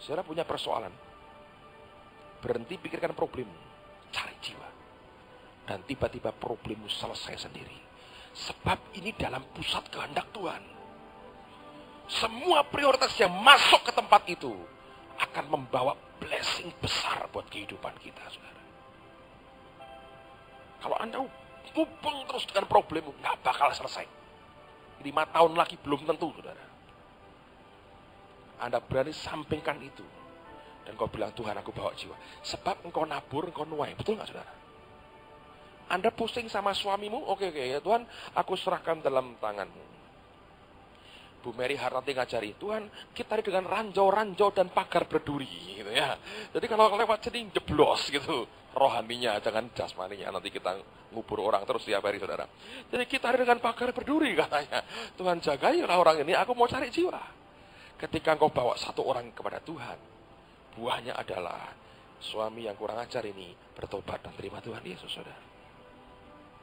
Saudara 0.00 0.22
punya 0.24 0.44
persoalan. 0.48 0.92
Berhenti 2.40 2.80
pikirkan 2.80 3.12
problemmu. 3.12 3.60
Cari 4.12 4.36
jiwa. 4.40 4.68
Dan 5.66 5.82
tiba-tiba 5.84 6.32
problemmu 6.32 6.88
selesai 6.88 7.48
sendiri. 7.48 7.80
Sebab 8.36 8.96
ini 9.00 9.12
dalam 9.16 9.42
pusat 9.52 9.88
kehendak 9.88 10.28
Tuhan. 10.32 10.62
Semua 12.06 12.62
prioritas 12.62 13.10
yang 13.18 13.34
masuk 13.42 13.82
ke 13.82 13.90
tempat 13.90 14.22
itu 14.30 14.54
akan 15.16 15.44
membawa 15.48 15.96
blessing 16.20 16.72
besar 16.80 17.28
buat 17.32 17.48
kehidupan 17.48 17.92
kita, 18.00 18.22
saudara. 18.28 18.62
Kalau 20.80 20.96
Anda 21.00 21.18
hubung 21.76 22.16
terus 22.28 22.44
dengan 22.48 22.68
problemmu, 22.68 23.12
nggak 23.20 23.36
bakal 23.44 23.72
selesai. 23.72 24.06
Lima 25.04 25.28
tahun 25.28 25.56
lagi 25.56 25.76
belum 25.80 26.04
tentu, 26.08 26.32
saudara. 26.36 26.64
Anda 28.60 28.80
berani 28.80 29.12
sampingkan 29.12 29.76
itu. 29.84 30.04
Dan 30.86 30.94
kau 30.94 31.10
bilang, 31.10 31.34
Tuhan 31.34 31.58
aku 31.58 31.74
bawa 31.74 31.92
jiwa. 31.98 32.14
Sebab 32.46 32.86
engkau 32.86 33.04
nabur, 33.04 33.50
engkau 33.50 33.66
nuai. 33.66 33.92
Betul 33.98 34.16
nggak 34.16 34.30
saudara? 34.30 34.52
Anda 35.86 36.10
pusing 36.10 36.50
sama 36.50 36.74
suamimu, 36.74 37.30
oke 37.30 37.46
oke 37.46 37.62
ya 37.62 37.78
Tuhan, 37.78 38.02
aku 38.34 38.58
serahkan 38.58 38.98
dalam 39.06 39.38
tanganmu. 39.38 39.95
Bu 41.46 41.54
Mary 41.54 41.78
Hartanti 41.78 42.10
ngajari, 42.10 42.58
Tuhan 42.58 42.90
kita 43.14 43.38
dengan 43.38 43.70
ranjau-ranjau 43.70 44.50
dan 44.50 44.66
pagar 44.74 45.06
berduri 45.06 45.78
gitu 45.78 45.94
ya. 45.94 46.18
Jadi 46.50 46.66
kalau 46.66 46.90
lewat 46.98 47.22
sini 47.22 47.54
jeblos 47.54 48.10
gitu 48.10 48.50
rohaninya, 48.74 49.38
jangan 49.38 49.70
jasmaninya. 49.70 50.34
Nanti 50.34 50.50
kita 50.50 50.74
ngubur 51.14 51.46
orang 51.46 51.62
terus 51.62 51.86
tiap 51.86 52.02
hari 52.02 52.18
saudara. 52.18 52.50
Jadi 52.90 53.06
kita 53.06 53.30
dengan 53.30 53.62
pagar 53.62 53.94
berduri 53.94 54.34
katanya. 54.34 54.82
Tuhan 55.14 55.38
jagailah 55.38 55.94
orang 55.94 56.26
ini, 56.26 56.34
aku 56.34 56.50
mau 56.58 56.66
cari 56.66 56.90
jiwa. 56.90 57.22
Ketika 57.94 58.34
engkau 58.34 58.50
bawa 58.50 58.74
satu 58.74 59.06
orang 59.06 59.30
kepada 59.30 59.62
Tuhan, 59.62 59.98
buahnya 60.74 61.14
adalah 61.14 61.70
suami 62.18 62.66
yang 62.66 62.74
kurang 62.74 62.98
ajar 62.98 63.22
ini 63.22 63.54
bertobat 63.70 64.18
dan 64.18 64.34
terima 64.34 64.58
Tuhan 64.58 64.82
Yesus 64.82 65.14
saudara. 65.14 65.46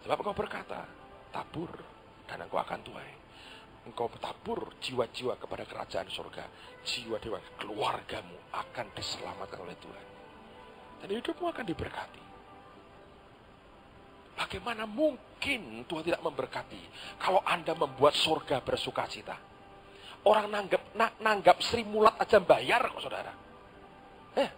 Sebab 0.03 0.19
engkau 0.19 0.35
berkata, 0.35 0.83
tabur 1.31 1.71
dan 2.27 2.43
engkau 2.43 2.59
akan 2.59 2.83
tuai 2.83 3.22
engkau 3.83 4.07
tabur 4.19 4.75
jiwa-jiwa 4.79 5.35
kepada 5.35 5.67
kerajaan 5.67 6.07
surga. 6.07 6.43
Jiwa 6.83 7.19
dewa 7.19 7.39
keluargamu 7.59 8.37
akan 8.51 8.85
diselamatkan 8.95 9.59
oleh 9.59 9.77
Tuhan. 9.79 10.05
Dan 11.03 11.07
hidupmu 11.19 11.45
akan 11.51 11.65
diberkati. 11.67 12.23
Bagaimana 14.33 14.89
mungkin 14.89 15.85
Tuhan 15.85 16.03
tidak 16.09 16.23
memberkati 16.25 16.81
kalau 17.21 17.43
Anda 17.45 17.77
membuat 17.77 18.17
surga 18.17 18.65
bersuka 18.65 19.05
cita? 19.05 19.37
Orang 20.23 20.49
nanggap, 20.49 20.95
na, 20.95 21.11
nanggap 21.19 21.59
Sri 21.59 21.83
Mulat 21.83 22.15
aja 22.17 22.39
bayar 22.39 22.81
kok 22.87 23.03
saudara. 23.03 23.35
Eh, 24.39 24.49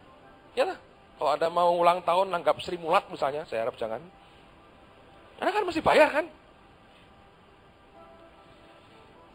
ya 0.53 0.63
lah. 0.69 0.77
Kalau 1.17 1.31
Anda 1.33 1.47
mau 1.49 1.73
ulang 1.73 2.05
tahun 2.05 2.29
nanggap 2.29 2.61
Sri 2.61 2.77
Mulat 2.77 3.09
misalnya, 3.09 3.43
saya 3.49 3.65
harap 3.65 3.75
jangan. 3.75 3.99
Anda 5.41 5.51
kan 5.51 5.65
mesti 5.65 5.81
bayar 5.81 6.13
kan? 6.13 6.25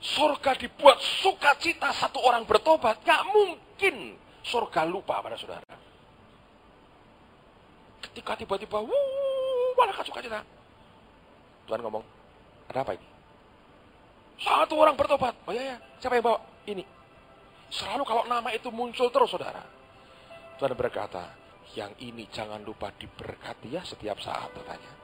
Surga 0.00 0.56
dibuat 0.56 0.96
sukacita 0.98 1.92
satu 1.92 2.24
orang 2.24 2.48
bertobat, 2.48 3.04
gak 3.04 3.20
mungkin 3.28 4.16
surga 4.40 4.88
lupa 4.88 5.20
pada 5.20 5.36
saudara. 5.36 5.76
Ketika 8.00 8.32
tiba-tiba, 8.40 8.80
wuh, 8.80 9.70
malaikat 9.76 10.08
sukacita. 10.08 10.40
Tuhan 11.68 11.80
ngomong, 11.84 12.02
ada 12.72 12.80
apa 12.82 12.96
ini? 12.96 13.06
Satu 14.40 14.80
orang 14.80 14.96
bertobat. 14.96 15.36
Oh 15.44 15.52
iya 15.52 15.76
ya, 15.76 15.78
siapa 16.00 16.16
yang 16.16 16.24
bawa? 16.24 16.40
Ini. 16.64 16.84
Selalu 17.70 18.02
kalau 18.02 18.24
nama 18.26 18.50
itu 18.50 18.72
muncul 18.72 19.12
terus 19.12 19.30
saudara. 19.30 19.62
Tuhan 20.58 20.74
berkata, 20.74 21.36
yang 21.76 21.92
ini 22.02 22.26
jangan 22.32 22.58
lupa 22.64 22.90
diberkati 22.90 23.68
ya 23.70 23.84
setiap 23.86 24.18
saat 24.18 24.50
katanya. 24.50 24.99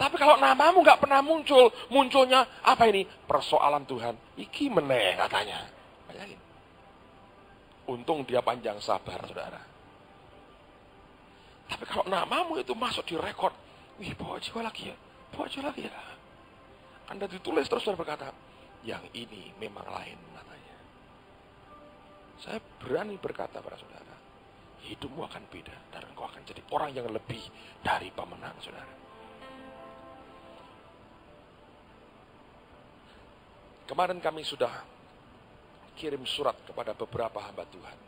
Tapi 0.00 0.16
kalau 0.16 0.40
namamu 0.40 0.80
nggak 0.80 0.96
pernah 0.96 1.20
muncul, 1.20 1.68
munculnya 1.92 2.64
apa 2.64 2.88
ini? 2.88 3.04
Persoalan 3.04 3.84
Tuhan. 3.84 4.16
Iki 4.40 4.72
meneh 4.72 5.12
katanya. 5.20 5.60
Bayangin. 6.08 6.40
Untung 7.84 8.24
dia 8.24 8.40
panjang 8.40 8.80
sabar, 8.80 9.20
saudara. 9.28 9.60
Tapi 11.68 11.84
kalau 11.84 12.08
namamu 12.08 12.56
itu 12.56 12.72
masuk 12.72 13.04
di 13.04 13.20
rekod, 13.20 13.52
wih 14.00 14.16
bawa 14.16 14.40
jiwa 14.40 14.64
lagi 14.64 14.88
ya, 14.88 14.96
bawa 15.36 15.44
jiwa 15.52 15.68
lagi 15.68 15.84
ya. 15.84 15.92
Anda 17.12 17.28
ditulis 17.28 17.68
terus 17.68 17.84
dan 17.84 18.00
berkata, 18.00 18.32
yang 18.88 19.04
ini 19.12 19.52
memang 19.60 19.84
lain 19.84 20.16
katanya. 20.16 20.76
Saya 22.40 22.58
berani 22.80 23.20
berkata 23.20 23.60
pada 23.60 23.76
saudara, 23.76 24.16
hidupmu 24.80 25.28
akan 25.28 25.44
beda 25.52 25.76
dan 25.92 26.08
engkau 26.08 26.24
akan 26.24 26.40
jadi 26.48 26.64
orang 26.72 26.90
yang 26.96 27.04
lebih 27.12 27.44
dari 27.84 28.08
pemenang 28.16 28.56
saudara. 28.64 28.99
Kemarin 33.90 34.22
kami 34.22 34.46
sudah 34.46 34.70
kirim 35.98 36.22
surat 36.22 36.54
kepada 36.62 36.94
beberapa 36.94 37.42
hamba 37.42 37.66
Tuhan. 37.66 37.98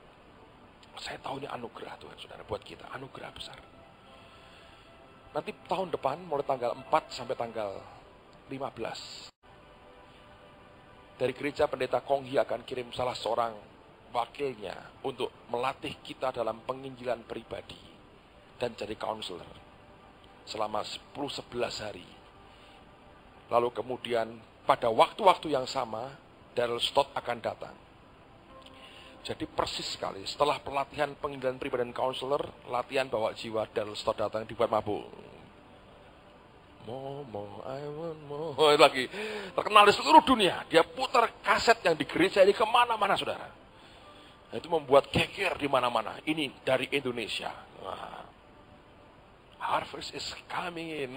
Saya 1.02 1.18
tahu 1.18 1.42
ini 1.42 1.50
anugerah 1.50 1.98
Tuhan, 1.98 2.14
saudara, 2.22 2.46
buat 2.46 2.62
kita. 2.62 2.86
Anugerah 2.94 3.34
besar. 3.34 3.58
Nanti 5.34 5.50
tahun 5.66 5.90
depan, 5.90 6.22
mulai 6.22 6.46
tanggal 6.46 6.78
4 6.86 6.86
sampai 7.10 7.34
tanggal 7.34 7.82
15. 8.46 9.34
Dari 11.18 11.32
gereja 11.34 11.66
pendeta 11.66 11.98
Konghi 11.98 12.38
akan 12.38 12.62
kirim 12.62 12.94
salah 12.94 13.18
seorang 13.18 13.50
wakilnya 14.14 15.02
untuk 15.02 15.34
melatih 15.50 15.98
kita 15.98 16.30
dalam 16.30 16.62
penginjilan 16.62 17.26
pribadi 17.26 17.82
dan 18.54 18.78
jadi 18.78 18.94
counselor 18.94 19.50
selama 20.46 20.86
10-11 20.86 21.82
hari. 21.82 22.06
Lalu 23.50 23.68
kemudian 23.74 24.51
pada 24.62 24.88
waktu-waktu 24.88 25.52
yang 25.52 25.66
sama, 25.66 26.14
Daryl 26.54 26.78
Stott 26.78 27.10
akan 27.16 27.38
datang. 27.42 27.74
Jadi 29.22 29.46
persis 29.46 29.86
sekali, 29.86 30.26
setelah 30.26 30.58
pelatihan 30.58 31.14
pengindahan 31.14 31.54
pribadi 31.54 31.86
dan 31.86 31.94
counselor, 31.94 32.42
latihan 32.66 33.06
bawa 33.06 33.30
jiwa 33.30 33.70
dan 33.70 33.86
setelah 33.94 34.26
datang 34.26 34.42
dibuat 34.50 34.66
mabuk. 34.66 35.06
Mo, 36.82 37.22
mo, 37.30 37.62
I 37.62 37.86
want 37.86 38.18
more. 38.26 38.74
Lagi 38.82 39.06
terkenal 39.54 39.86
di 39.86 39.94
seluruh 39.94 40.26
dunia. 40.26 40.66
Dia 40.66 40.82
putar 40.82 41.30
kaset 41.38 41.78
yang 41.86 41.94
di 41.94 42.02
gereja 42.02 42.42
ini 42.42 42.50
ke 42.50 42.66
mana-mana, 42.66 43.14
saudara. 43.14 43.46
Itu 44.50 44.66
membuat 44.66 45.06
keker 45.14 45.54
di 45.54 45.70
mana-mana. 45.70 46.18
Ini 46.26 46.50
dari 46.66 46.90
Indonesia. 46.90 47.54
Nah, 47.78 48.26
harvest 49.62 50.10
is 50.18 50.34
coming 50.50 50.90
in. 50.90 51.10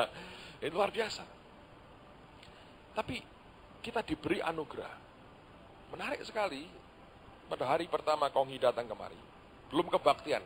ini 0.66 0.70
luar 0.74 0.90
biasa. 0.90 1.22
Tapi 2.94 3.18
kita 3.82 4.00
diberi 4.06 4.38
anugerah. 4.40 4.94
Menarik 5.92 6.22
sekali. 6.24 6.64
Pada 7.44 7.68
hari 7.68 7.90
pertama 7.90 8.32
Konghi 8.32 8.56
datang 8.56 8.88
kemari. 8.88 9.18
Belum 9.68 9.90
kebaktian. 9.92 10.40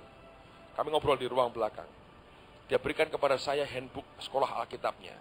Kami 0.75 0.89
ngobrol 0.91 1.21
di 1.21 1.31
ruang 1.31 1.53
belakang. 1.55 1.87
Dia 2.67 2.77
berikan 2.83 3.09
kepada 3.09 3.39
saya 3.39 3.65
handbook 3.65 4.05
sekolah 4.21 4.61
Alkitabnya. 4.65 5.15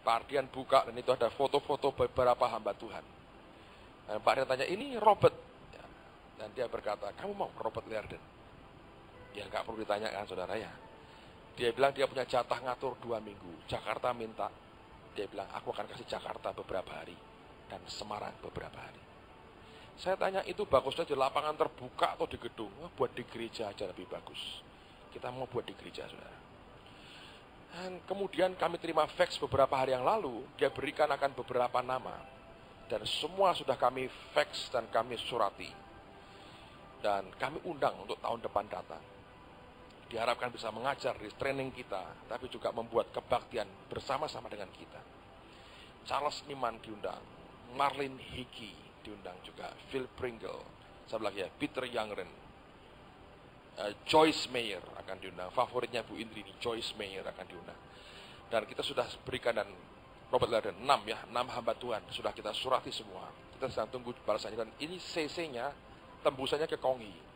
Pak 0.00 0.24
Ardian 0.24 0.48
buka 0.48 0.88
dan 0.88 0.96
itu 0.96 1.12
ada 1.12 1.28
foto-foto 1.28 1.92
beberapa 1.92 2.48
hamba 2.48 2.72
Tuhan. 2.72 3.04
Dan 4.08 4.18
Pak 4.24 4.30
Ardian 4.32 4.48
tanya, 4.48 4.66
ini 4.66 4.96
Robert. 4.96 5.36
Ya. 5.76 5.84
Dan 6.40 6.48
dia 6.56 6.66
berkata, 6.72 7.12
kamu 7.20 7.32
mau 7.36 7.50
Robert 7.60 7.84
Liarden? 7.84 8.22
Ya 9.36 9.46
nggak 9.46 9.62
perlu 9.62 9.84
ditanyakan 9.84 10.24
saudara 10.26 10.54
ya. 10.56 10.72
Dia 11.54 11.70
bilang 11.76 11.92
dia 11.92 12.08
punya 12.08 12.24
jatah 12.24 12.58
ngatur 12.64 12.96
dua 12.98 13.20
minggu. 13.20 13.68
Jakarta 13.68 14.10
minta. 14.16 14.48
Dia 15.18 15.26
bilang, 15.26 15.50
aku 15.50 15.74
akan 15.74 15.86
kasih 15.90 16.06
Jakarta 16.06 16.54
beberapa 16.54 16.90
hari. 16.94 17.16
Dan 17.70 17.82
Semarang 17.86 18.34
beberapa 18.42 18.78
hari. 18.82 18.98
Saya 20.00 20.16
tanya 20.16 20.40
itu 20.48 20.64
bagusnya 20.64 21.04
di 21.04 21.12
lapangan 21.12 21.54
terbuka 21.54 22.16
atau 22.16 22.24
di 22.24 22.40
gedung? 22.40 22.72
Wah, 22.80 22.90
buat 22.96 23.12
di 23.12 23.22
gereja 23.28 23.68
aja 23.68 23.84
lebih 23.84 24.08
bagus. 24.08 24.64
Kita 25.12 25.28
mau 25.28 25.44
buat 25.44 25.66
di 25.66 25.76
gereja, 25.76 26.08
saudara. 26.08 26.40
Dan 27.70 28.02
kemudian 28.08 28.58
kami 28.58 28.82
terima 28.82 29.06
fax 29.06 29.38
beberapa 29.38 29.78
hari 29.78 29.94
yang 29.94 30.02
lalu, 30.02 30.42
dia 30.58 30.72
berikan 30.72 31.06
akan 31.06 31.30
beberapa 31.38 31.78
nama. 31.84 32.18
Dan 32.90 33.06
semua 33.06 33.54
sudah 33.54 33.78
kami 33.78 34.10
fax 34.34 34.72
dan 34.74 34.90
kami 34.90 35.14
surati. 35.14 35.70
Dan 36.98 37.30
kami 37.38 37.62
undang 37.68 37.94
untuk 38.02 38.18
tahun 38.18 38.42
depan 38.42 38.66
datang. 38.66 39.04
Diharapkan 40.10 40.50
bisa 40.50 40.74
mengajar 40.74 41.14
di 41.14 41.30
training 41.38 41.70
kita, 41.70 42.26
tapi 42.26 42.50
juga 42.50 42.74
membuat 42.74 43.14
kebaktian 43.14 43.66
bersama-sama 43.86 44.50
dengan 44.50 44.66
kita. 44.74 44.98
Charles 46.02 46.42
Niman 46.50 46.82
diundang, 46.82 47.22
Marlin 47.78 48.18
Hickey, 48.18 48.74
diundang 49.06 49.38
juga 49.46 49.70
Phil 49.88 50.10
Pringle 50.18 50.80
satu 51.10 51.26
lagi 51.26 51.42
ya? 51.42 51.50
Peter 51.50 51.82
Youngren. 51.90 52.30
Uh, 53.74 53.92
Joyce 54.06 54.46
Mayer 54.54 54.82
akan 55.02 55.16
diundang 55.18 55.50
favoritnya 55.50 56.06
Bu 56.06 56.14
Indri 56.14 56.46
ini 56.46 56.54
Joyce 56.62 56.94
Mayer 56.94 57.26
akan 57.26 57.46
diundang. 57.50 57.80
Dan 58.46 58.62
kita 58.70 58.86
sudah 58.86 59.06
berikan 59.26 59.58
dan 59.58 59.66
Robert 60.30 60.50
Laden 60.50 60.78
6 60.86 60.86
ya 61.10 61.18
6 61.26 61.34
hamba 61.34 61.74
Tuhan 61.74 62.02
sudah 62.14 62.30
kita 62.30 62.54
surati 62.54 62.94
semua. 62.94 63.26
Kita 63.58 63.66
sedang 63.66 63.90
tunggu 63.90 64.14
balasannya 64.22 64.58
dan 64.58 64.70
ini 64.78 65.02
CC-nya 65.02 65.74
tembusannya 66.22 66.70
ke 66.70 66.78
Kongi 66.78 67.29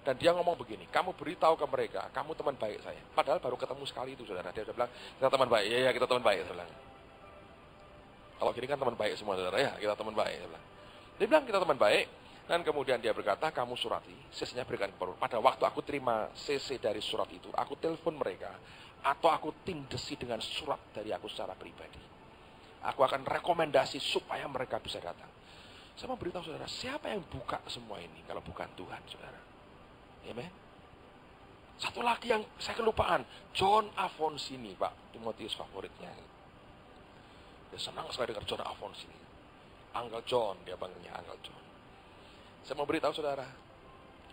dan 0.00 0.16
dia 0.16 0.32
ngomong 0.32 0.56
begini, 0.56 0.88
kamu 0.88 1.12
beritahu 1.12 1.60
ke 1.60 1.66
mereka, 1.68 2.08
kamu 2.16 2.32
teman 2.32 2.56
baik 2.56 2.80
saya. 2.80 3.00
Padahal 3.12 3.36
baru 3.36 3.56
ketemu 3.60 3.84
sekali 3.84 4.16
itu, 4.16 4.24
saudara. 4.24 4.48
Dia 4.48 4.64
sudah 4.64 4.76
bilang, 4.80 4.90
kita 5.20 5.28
teman 5.28 5.48
baik. 5.52 5.66
Ya, 5.68 5.78
ya 5.84 5.90
kita 5.92 6.06
teman 6.08 6.24
baik, 6.24 6.40
saudara. 6.48 6.72
Kalau 8.40 8.50
gini 8.56 8.66
kan 8.72 8.78
teman 8.80 8.96
baik 8.96 9.12
semua, 9.20 9.36
saudara. 9.36 9.60
Ya, 9.60 9.72
kita 9.76 9.92
teman 10.00 10.16
baik. 10.16 10.36
Saudara. 10.40 10.62
Dia 11.20 11.26
bilang 11.28 11.44
kita 11.44 11.58
teman 11.60 11.76
baik. 11.76 12.06
Dan 12.48 12.64
kemudian 12.64 12.98
dia 12.98 13.12
berkata, 13.12 13.52
kamu 13.52 13.76
surati. 13.76 14.16
CC-nya 14.32 14.64
berikan 14.64 14.88
kepada 14.90 15.14
Pada 15.20 15.36
waktu 15.38 15.62
aku 15.68 15.84
terima 15.84 16.32
CC 16.32 16.80
dari 16.80 17.04
surat 17.04 17.28
itu, 17.30 17.52
aku 17.52 17.76
telepon 17.76 18.16
mereka. 18.16 18.56
Atau 19.04 19.28
aku 19.28 19.52
tindesi 19.62 20.16
dengan 20.16 20.40
surat 20.40 20.80
dari 20.96 21.12
aku 21.12 21.28
secara 21.28 21.52
pribadi. 21.52 22.00
Aku 22.88 23.04
akan 23.04 23.28
rekomendasi 23.28 24.00
supaya 24.00 24.48
mereka 24.48 24.80
bisa 24.80 24.96
datang. 24.96 25.28
Saya 25.92 26.08
mau 26.08 26.16
beritahu 26.16 26.40
saudara, 26.40 26.64
siapa 26.64 27.12
yang 27.12 27.20
buka 27.28 27.60
semua 27.68 28.00
ini 28.00 28.24
kalau 28.24 28.40
bukan 28.40 28.66
Tuhan, 28.72 29.04
saudara? 29.04 29.49
Amen. 30.28 30.52
Satu 31.80 32.04
lagi 32.04 32.28
yang 32.28 32.44
saya 32.60 32.76
kelupaan, 32.76 33.24
John 33.56 33.88
Afonsini, 33.96 34.76
Pak, 34.76 35.16
Timotius 35.16 35.56
favoritnya. 35.56 36.12
Dia 37.72 37.80
senang 37.80 38.04
sekali 38.12 38.36
dengar 38.36 38.44
John 38.44 38.60
Afonsini. 38.60 39.16
Uncle 39.96 40.22
John, 40.28 40.60
dia 40.68 40.76
panggilnya 40.76 41.16
Uncle 41.16 41.40
John. 41.40 41.62
Saya 42.62 42.76
mau 42.76 42.84
beritahu 42.84 43.16
saudara, 43.16 43.48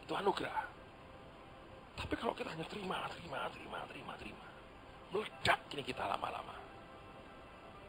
itu 0.03 0.11
anugerah. 0.11 0.67
Tapi 1.97 2.13
kalau 2.19 2.35
kita 2.35 2.51
hanya 2.51 2.67
terima, 2.67 3.07
terima, 3.09 3.49
terima, 3.49 3.79
terima, 3.89 4.13
terima, 4.19 4.45
meledak 5.15 5.59
ini 5.73 5.81
kita 5.81 6.03
lama-lama. 6.05 6.53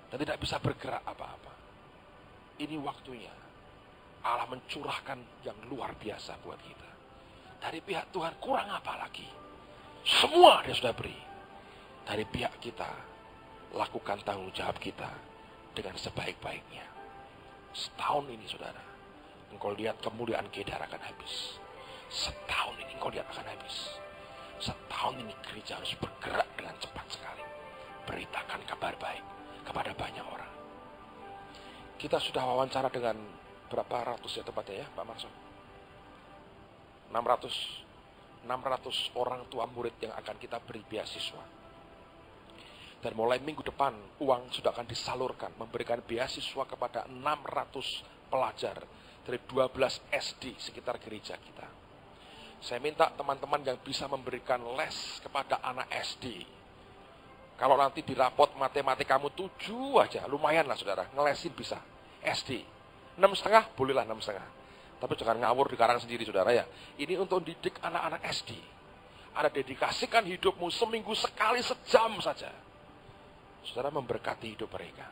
Dan 0.09 0.17
tidak 0.25 0.41
bisa 0.41 0.57
bergerak 0.57 1.05
apa-apa. 1.05 1.53
Ini 2.57 2.81
waktunya 2.81 3.35
Allah 4.25 4.49
mencurahkan 4.49 5.45
yang 5.45 5.59
luar 5.69 5.93
biasa 6.01 6.41
buat 6.41 6.57
kita. 6.65 6.88
Dari 7.59 7.83
pihak 7.83 8.15
Tuhan 8.15 8.39
kurang 8.39 8.71
apa 8.71 8.95
lagi? 9.03 9.27
Semua 10.07 10.63
dia 10.63 10.75
sudah 10.75 10.95
beri. 10.95 11.17
Dari 12.09 12.25
pihak 12.25 12.57
kita, 12.63 12.89
lakukan 13.77 14.23
tanggung 14.25 14.49
jawab 14.57 14.81
kita 14.81 15.11
dengan 15.77 15.99
sebaik-baiknya. 15.99 16.87
Setahun 17.77 18.33
ini 18.33 18.49
saudara, 18.49 18.81
engkau 19.53 19.77
lihat 19.77 20.01
kemuliaan 20.01 20.49
Kedar 20.49 20.81
akan 20.81 21.03
habis. 21.05 21.61
Setahun 22.09 22.81
ini 22.81 22.97
engkau 22.97 23.13
lihat 23.13 23.29
akan 23.29 23.45
habis. 23.45 24.01
Setahun 24.59 25.21
ini 25.21 25.35
gereja 25.45 25.77
harus 25.77 25.93
bergerak 26.01 26.49
dengan 26.57 26.75
cepat 26.81 27.07
sekali. 27.13 27.45
Beritakan 28.09 28.65
kabar 28.65 28.97
baik 28.97 29.25
kepada 29.69 29.93
banyak 29.93 30.25
orang. 30.25 30.53
Kita 32.01 32.17
sudah 32.17 32.43
wawancara 32.49 32.89
dengan 32.89 33.19
berapa 33.69 34.17
ratus 34.17 34.41
ya 34.41 34.43
tepatnya 34.47 34.83
ya 34.83 34.87
Pak 34.97 35.05
Marson? 35.05 35.48
600 37.11 38.47
600 38.49 39.19
orang 39.19 39.45
tua 39.51 39.67
murid 39.67 39.99
yang 40.01 40.15
akan 40.15 40.37
kita 40.39 40.63
beri 40.63 40.81
beasiswa 40.87 41.59
dan 42.99 43.15
mulai 43.15 43.39
minggu 43.39 43.63
depan 43.63 43.95
uang 44.19 44.51
sudah 44.51 44.75
akan 44.75 44.87
disalurkan 44.91 45.55
memberikan 45.55 46.03
beasiswa 46.03 46.67
kepada 46.67 47.07
600 47.07 48.27
pelajar 48.27 48.77
dari 49.23 49.39
12 49.39 50.11
SD 50.11 50.59
sekitar 50.59 50.99
gereja 50.99 51.39
kita. 51.39 51.69
Saya 52.59 52.83
minta 52.83 53.07
teman-teman 53.15 53.63
yang 53.63 53.79
bisa 53.79 54.11
memberikan 54.11 54.59
les 54.75 55.23
kepada 55.23 55.63
anak 55.63 55.87
SD. 55.95 56.43
Kalau 57.55 57.79
nanti 57.79 58.03
di 58.03 58.19
rapot 58.19 58.51
matematika 58.59 59.15
kamu 59.15 59.31
7 59.35 60.03
aja, 60.03 60.27
lumayan 60.27 60.67
lah 60.67 60.75
saudara, 60.75 61.07
ngelesin 61.15 61.55
bisa. 61.55 61.79
SD. 62.19 62.67
6 63.15 63.23
setengah, 63.39 63.71
bolehlah 63.79 64.03
6 64.07 64.27
setengah. 64.27 64.58
Tapi 64.99 65.13
jangan 65.15 65.39
ngawur 65.39 65.71
di 65.71 65.77
karang 65.79 66.03
sendiri 66.03 66.27
saudara 66.27 66.51
ya. 66.51 66.67
Ini 66.99 67.19
untuk 67.23 67.47
didik 67.47 67.79
anak-anak 67.79 68.23
SD. 68.35 68.51
Ada 69.39 69.49
dedikasikan 69.55 70.27
hidupmu 70.27 70.67
seminggu 70.75 71.15
sekali 71.15 71.63
sejam 71.63 72.19
saja 72.19 72.51
saudara 73.69 73.93
memberkati 73.93 74.57
hidup 74.57 74.73
mereka. 74.73 75.05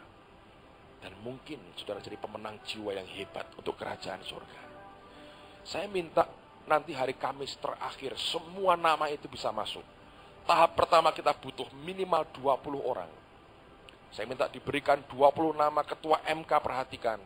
Dan 1.04 1.12
mungkin 1.20 1.60
saudara 1.76 2.00
jadi 2.00 2.16
pemenang 2.16 2.56
jiwa 2.64 2.96
yang 2.96 3.06
hebat 3.06 3.46
untuk 3.54 3.76
kerajaan 3.76 4.24
surga. 4.24 4.62
Saya 5.62 5.86
minta 5.92 6.24
nanti 6.64 6.96
hari 6.96 7.14
Kamis 7.14 7.54
terakhir 7.60 8.16
semua 8.16 8.74
nama 8.74 9.06
itu 9.12 9.28
bisa 9.28 9.52
masuk. 9.52 9.84
Tahap 10.48 10.78
pertama 10.78 11.12
kita 11.12 11.36
butuh 11.36 11.68
minimal 11.84 12.24
20 12.38 12.80
orang. 12.80 13.10
Saya 14.14 14.24
minta 14.24 14.48
diberikan 14.48 15.02
20 15.10 15.52
nama 15.52 15.82
ketua 15.84 16.22
MK 16.24 16.50
perhatikan. 16.62 17.18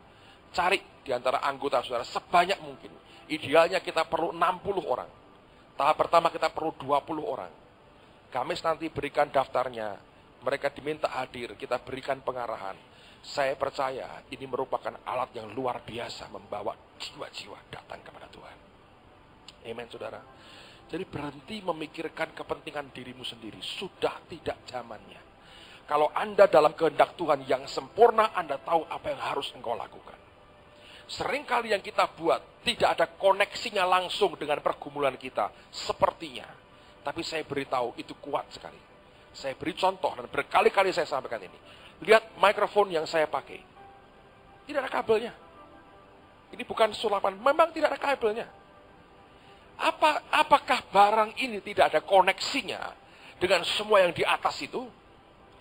Cari 0.50 0.78
di 1.02 1.10
antara 1.14 1.42
anggota 1.42 1.82
saudara 1.82 2.06
sebanyak 2.06 2.58
mungkin. 2.62 2.92
Idealnya 3.30 3.78
kita 3.78 4.06
perlu 4.10 4.34
60 4.34 4.82
orang. 4.82 5.10
Tahap 5.78 5.96
pertama 5.96 6.28
kita 6.28 6.50
perlu 6.50 6.74
20 6.76 7.22
orang. 7.22 7.52
Kamis 8.30 8.62
nanti 8.62 8.90
berikan 8.90 9.30
daftarnya 9.30 10.10
mereka 10.40 10.72
diminta 10.72 11.08
hadir, 11.08 11.52
kita 11.56 11.80
berikan 11.80 12.20
pengarahan. 12.24 12.76
Saya 13.20 13.52
percaya 13.52 14.24
ini 14.32 14.48
merupakan 14.48 14.96
alat 15.04 15.36
yang 15.36 15.52
luar 15.52 15.84
biasa 15.84 16.32
membawa 16.32 16.72
jiwa-jiwa 16.96 17.68
datang 17.68 18.00
kepada 18.00 18.32
Tuhan. 18.32 18.56
Amen, 19.68 19.86
saudara. 19.92 20.20
Jadi 20.88 21.04
berhenti 21.04 21.60
memikirkan 21.60 22.32
kepentingan 22.32 22.88
dirimu 22.96 23.20
sendiri. 23.22 23.60
Sudah 23.60 24.24
tidak 24.24 24.64
zamannya. 24.64 25.20
Kalau 25.84 26.08
Anda 26.16 26.48
dalam 26.48 26.72
kehendak 26.72 27.14
Tuhan 27.20 27.44
yang 27.44 27.68
sempurna, 27.68 28.32
Anda 28.32 28.56
tahu 28.56 28.88
apa 28.88 29.06
yang 29.12 29.20
harus 29.20 29.52
engkau 29.52 29.76
lakukan. 29.76 30.16
Seringkali 31.10 31.74
yang 31.74 31.82
kita 31.82 32.06
buat 32.14 32.62
tidak 32.62 32.94
ada 32.94 33.06
koneksinya 33.10 33.82
langsung 33.82 34.38
dengan 34.38 34.62
pergumulan 34.62 35.18
kita. 35.18 35.50
Sepertinya. 35.74 36.46
Tapi 37.02 37.26
saya 37.26 37.42
beritahu 37.42 37.98
itu 37.98 38.14
kuat 38.22 38.46
sekali. 38.54 38.78
Saya 39.34 39.58
beri 39.58 39.74
contoh 39.74 40.14
dan 40.14 40.30
berkali-kali 40.30 40.94
saya 40.94 41.10
sampaikan 41.10 41.42
ini. 41.42 41.58
Lihat 42.06 42.38
mikrofon 42.38 42.94
yang 42.94 43.10
saya 43.10 43.26
pakai. 43.26 43.58
Tidak 44.70 44.78
ada 44.78 44.90
kabelnya. 44.90 45.34
Ini 46.50 46.62
bukan 46.66 46.94
sulapan, 46.94 47.38
memang 47.38 47.74
tidak 47.74 47.94
ada 47.94 48.00
kabelnya. 48.00 48.46
Apa, 49.80 50.28
apakah 50.30 50.84
barang 50.92 51.30
ini 51.40 51.62
tidak 51.64 51.94
ada 51.94 52.00
koneksinya 52.04 52.92
dengan 53.40 53.64
semua 53.64 54.04
yang 54.04 54.12
di 54.12 54.22
atas 54.22 54.60
itu? 54.60 54.84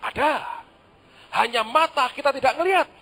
Ada. 0.02 0.62
Hanya 1.40 1.62
mata 1.62 2.10
kita 2.12 2.34
tidak 2.34 2.58
ngelihat. 2.58 2.99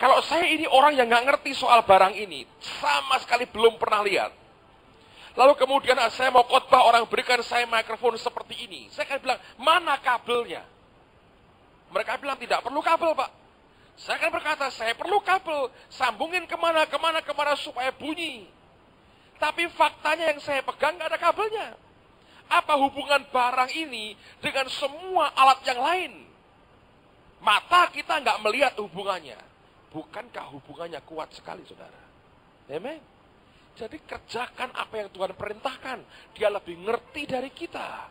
Kalau 0.00 0.24
saya 0.24 0.48
ini 0.48 0.64
orang 0.64 0.96
yang 0.96 1.12
nggak 1.12 1.28
ngerti 1.28 1.52
soal 1.52 1.84
barang 1.84 2.16
ini, 2.16 2.48
sama 2.80 3.20
sekali 3.20 3.44
belum 3.44 3.76
pernah 3.76 4.00
lihat. 4.00 4.32
Lalu 5.36 5.60
kemudian 5.60 6.00
saya 6.08 6.32
mau 6.32 6.42
khotbah 6.48 6.88
orang 6.88 7.04
berikan 7.04 7.36
saya 7.44 7.68
mikrofon 7.68 8.16
seperti 8.16 8.64
ini. 8.64 8.88
Saya 8.88 9.12
akan 9.12 9.18
bilang, 9.20 9.40
mana 9.60 10.00
kabelnya? 10.00 10.64
Mereka 11.92 12.16
bilang 12.16 12.40
tidak 12.40 12.64
perlu 12.64 12.80
kabel 12.80 13.12
pak. 13.12 13.30
Saya 14.00 14.16
akan 14.16 14.30
berkata, 14.32 14.72
saya 14.72 14.96
perlu 14.96 15.20
kabel. 15.20 15.68
Sambungin 15.92 16.48
ke 16.48 16.56
mana, 16.56 16.88
ke 16.88 16.96
mana, 16.96 17.20
ke 17.20 17.32
mana 17.36 17.52
supaya 17.60 17.92
bunyi. 17.92 18.48
Tapi 19.36 19.68
faktanya 19.76 20.32
yang 20.32 20.40
saya 20.40 20.64
pegang 20.64 20.96
nggak 20.96 21.12
ada 21.12 21.20
kabelnya. 21.20 21.76
Apa 22.48 22.74
hubungan 22.80 23.20
barang 23.28 23.70
ini 23.76 24.16
dengan 24.40 24.64
semua 24.72 25.28
alat 25.36 25.60
yang 25.68 25.80
lain? 25.84 26.12
Mata 27.44 27.92
kita 27.92 28.16
nggak 28.16 28.40
melihat 28.48 28.74
hubungannya. 28.80 29.49
Bukankah 29.90 30.54
hubungannya 30.54 31.02
kuat 31.02 31.34
sekali, 31.34 31.66
saudara? 31.66 31.98
Amen. 32.70 33.02
Jadi 33.74 33.98
kerjakan 34.06 34.70
apa 34.70 34.94
yang 35.02 35.10
Tuhan 35.10 35.34
perintahkan. 35.34 35.98
Dia 36.34 36.46
lebih 36.50 36.78
ngerti 36.78 37.26
dari 37.26 37.50
kita. 37.50 38.06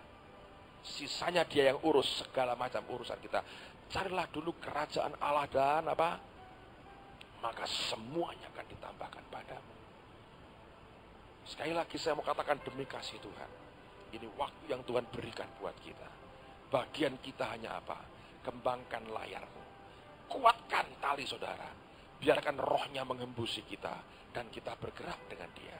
Sisanya 0.84 1.47
dia 1.47 1.71
yang 1.71 1.80
urus 1.84 2.23
segala 2.23 2.55
macam 2.59 2.84
urusan 2.91 3.19
kita. 3.23 3.39
Carilah 3.88 4.27
dulu 4.27 4.59
kerajaan 4.59 5.15
Allah 5.23 5.47
dan 5.47 5.84
apa? 5.88 6.19
Maka 7.39 7.63
semuanya 7.63 8.51
akan 8.51 8.65
ditambahkan 8.67 9.23
padamu. 9.32 9.75
Sekali 11.47 11.71
lagi 11.71 11.95
saya 11.95 12.19
mau 12.19 12.27
katakan 12.27 12.59
demi 12.67 12.84
kasih 12.84 13.15
Tuhan. 13.23 13.51
Ini 14.19 14.27
waktu 14.36 14.63
yang 14.67 14.84
Tuhan 14.84 15.07
berikan 15.07 15.47
buat 15.63 15.75
kita. 15.80 16.07
Bagian 16.69 17.15
kita 17.23 17.47
hanya 17.55 17.80
apa? 17.80 17.97
Kembangkan 18.43 19.07
layarmu 19.09 19.59
Kuatkan 20.30 20.86
tali 21.01 21.25
saudara. 21.25 21.65
Biarkan 22.21 22.61
rohnya 22.61 23.01
mengembusi 23.01 23.65
kita. 23.65 23.97
Dan 24.30 24.53
kita 24.53 24.77
bergerak 24.77 25.25
dengan 25.25 25.49
dia. 25.57 25.73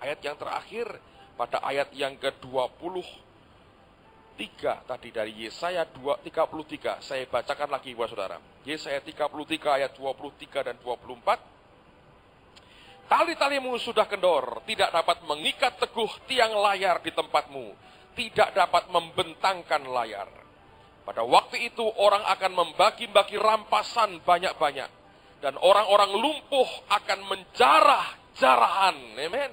Ayat 0.00 0.24
yang 0.24 0.40
terakhir 0.40 0.88
pada 1.36 1.60
ayat 1.60 1.92
yang 1.92 2.16
ke-23 2.16 4.40
tadi 4.88 5.12
dari 5.12 5.44
Yesaya 5.44 5.84
33 5.84 7.04
saya 7.04 7.28
bacakan 7.28 7.68
lagi 7.68 7.92
buat 7.92 8.08
saudara. 8.08 8.40
Yesaya 8.64 9.04
33 9.04 9.84
ayat 9.84 9.92
23 9.92 10.72
dan 10.72 10.80
24. 10.80 11.60
Tali-talimu 13.10 13.74
sudah 13.76 14.06
kendor, 14.06 14.62
tidak 14.64 14.94
dapat 14.94 15.18
mengikat 15.26 15.82
teguh 15.82 16.08
tiang 16.30 16.54
layar 16.56 17.02
di 17.02 17.10
tempatmu, 17.10 17.74
tidak 18.14 18.54
dapat 18.54 18.86
membentangkan 18.86 19.82
layar. 19.82 20.30
Pada 21.10 21.26
waktu 21.26 21.74
itu 21.74 21.82
orang 21.82 22.22
akan 22.22 22.54
membagi-bagi 22.54 23.34
rampasan 23.34 24.22
banyak-banyak. 24.22 24.86
Dan 25.42 25.58
orang-orang 25.58 26.14
lumpuh 26.14 26.70
akan 26.86 27.26
menjarah 27.26 28.14
jarahan. 28.38 28.94
Amen. 29.18 29.50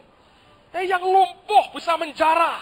Eh, 0.78 0.86
yang 0.86 1.02
lumpuh 1.02 1.74
bisa 1.74 1.98
menjarah. 1.98 2.62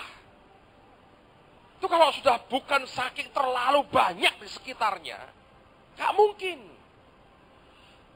Itu 1.75 1.91
kalau 1.91 2.07
sudah 2.15 2.39
bukan 2.47 2.87
saking 2.87 3.35
terlalu 3.35 3.83
banyak 3.91 4.31
di 4.39 4.47
sekitarnya. 4.47 5.19
Gak 5.99 6.15
mungkin. 6.15 6.63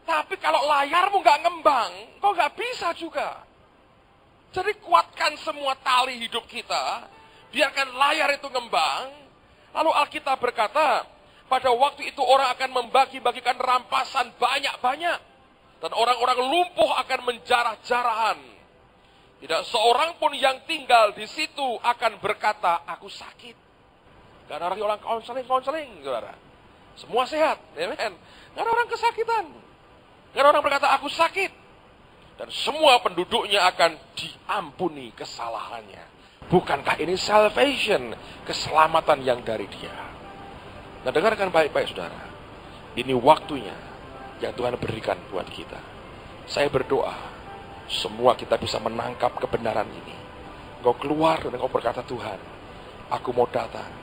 Tapi 0.08 0.40
kalau 0.40 0.64
layarmu 0.64 1.20
gak 1.20 1.44
ngembang, 1.44 1.92
kok 2.24 2.32
gak 2.40 2.56
bisa 2.56 2.96
juga. 2.96 3.44
Jadi 4.56 4.80
kuatkan 4.80 5.36
semua 5.44 5.76
tali 5.84 6.24
hidup 6.24 6.48
kita. 6.48 7.04
Biarkan 7.52 8.00
layar 8.00 8.32
itu 8.32 8.48
ngembang 8.48 9.20
Lalu 9.74 9.92
Alkitab 9.94 10.38
berkata, 10.42 11.06
pada 11.50 11.70
waktu 11.74 12.14
itu 12.14 12.22
orang 12.22 12.54
akan 12.54 12.70
membagi-bagikan 12.84 13.58
rampasan 13.58 14.34
banyak-banyak. 14.38 15.20
Dan 15.80 15.92
orang-orang 15.96 16.40
lumpuh 16.44 16.92
akan 17.00 17.20
menjarah-jarahan. 17.24 18.38
Tidak 19.40 19.62
seorang 19.72 20.20
pun 20.20 20.36
yang 20.36 20.60
tinggal 20.68 21.16
di 21.16 21.24
situ 21.24 21.80
akan 21.80 22.20
berkata, 22.20 22.84
aku 22.84 23.08
sakit. 23.08 23.56
Gak 24.52 24.60
ada 24.60 24.76
orang 24.76 25.00
konseling-konseling, 25.00 26.04
saudara. 26.04 26.36
Semua 27.00 27.24
sehat, 27.24 27.62
amen. 27.80 28.14
Gak 28.58 28.64
ada 28.66 28.72
orang 28.76 28.90
kesakitan. 28.92 29.46
Gak 30.36 30.42
ada 30.44 30.50
orang 30.52 30.64
berkata, 30.66 30.88
aku 30.92 31.08
sakit. 31.08 31.52
Dan 32.36 32.50
semua 32.52 33.00
penduduknya 33.00 33.64
akan 33.72 33.96
diampuni 34.20 35.16
kesalahannya. 35.16 36.04
Bukankah 36.50 36.98
ini 36.98 37.14
salvation, 37.14 38.10
keselamatan 38.42 39.22
yang 39.22 39.46
dari 39.46 39.70
dia? 39.70 39.94
Nah 41.06 41.14
dengarkan 41.14 41.54
baik-baik 41.54 41.94
saudara. 41.94 42.26
Ini 42.98 43.14
waktunya 43.14 43.78
yang 44.42 44.58
Tuhan 44.58 44.74
berikan 44.82 45.22
buat 45.30 45.46
kita. 45.46 45.78
Saya 46.50 46.74
berdoa, 46.74 47.14
semua 47.86 48.34
kita 48.34 48.58
bisa 48.58 48.82
menangkap 48.82 49.38
kebenaran 49.38 49.86
ini. 49.94 50.18
Engkau 50.82 50.98
keluar 50.98 51.38
dan 51.38 51.54
engkau 51.54 51.70
berkata 51.70 52.02
Tuhan, 52.02 52.42
aku 53.14 53.30
mau 53.30 53.46
datang, 53.46 53.94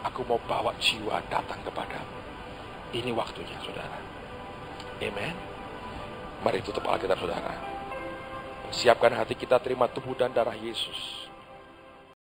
aku 0.00 0.24
mau 0.24 0.40
bawa 0.48 0.72
jiwa 0.80 1.20
datang 1.28 1.60
kepadamu. 1.68 2.16
Ini 2.96 3.12
waktunya 3.12 3.60
saudara. 3.60 4.00
Amen. 5.04 5.36
Mari 6.40 6.64
tutup 6.64 6.88
Alkitab 6.88 7.20
saudara. 7.20 7.60
Siapkan 8.72 9.12
hati 9.12 9.36
kita 9.36 9.60
terima 9.60 9.84
tubuh 9.84 10.16
dan 10.16 10.32
darah 10.32 10.56
Yesus 10.56 11.19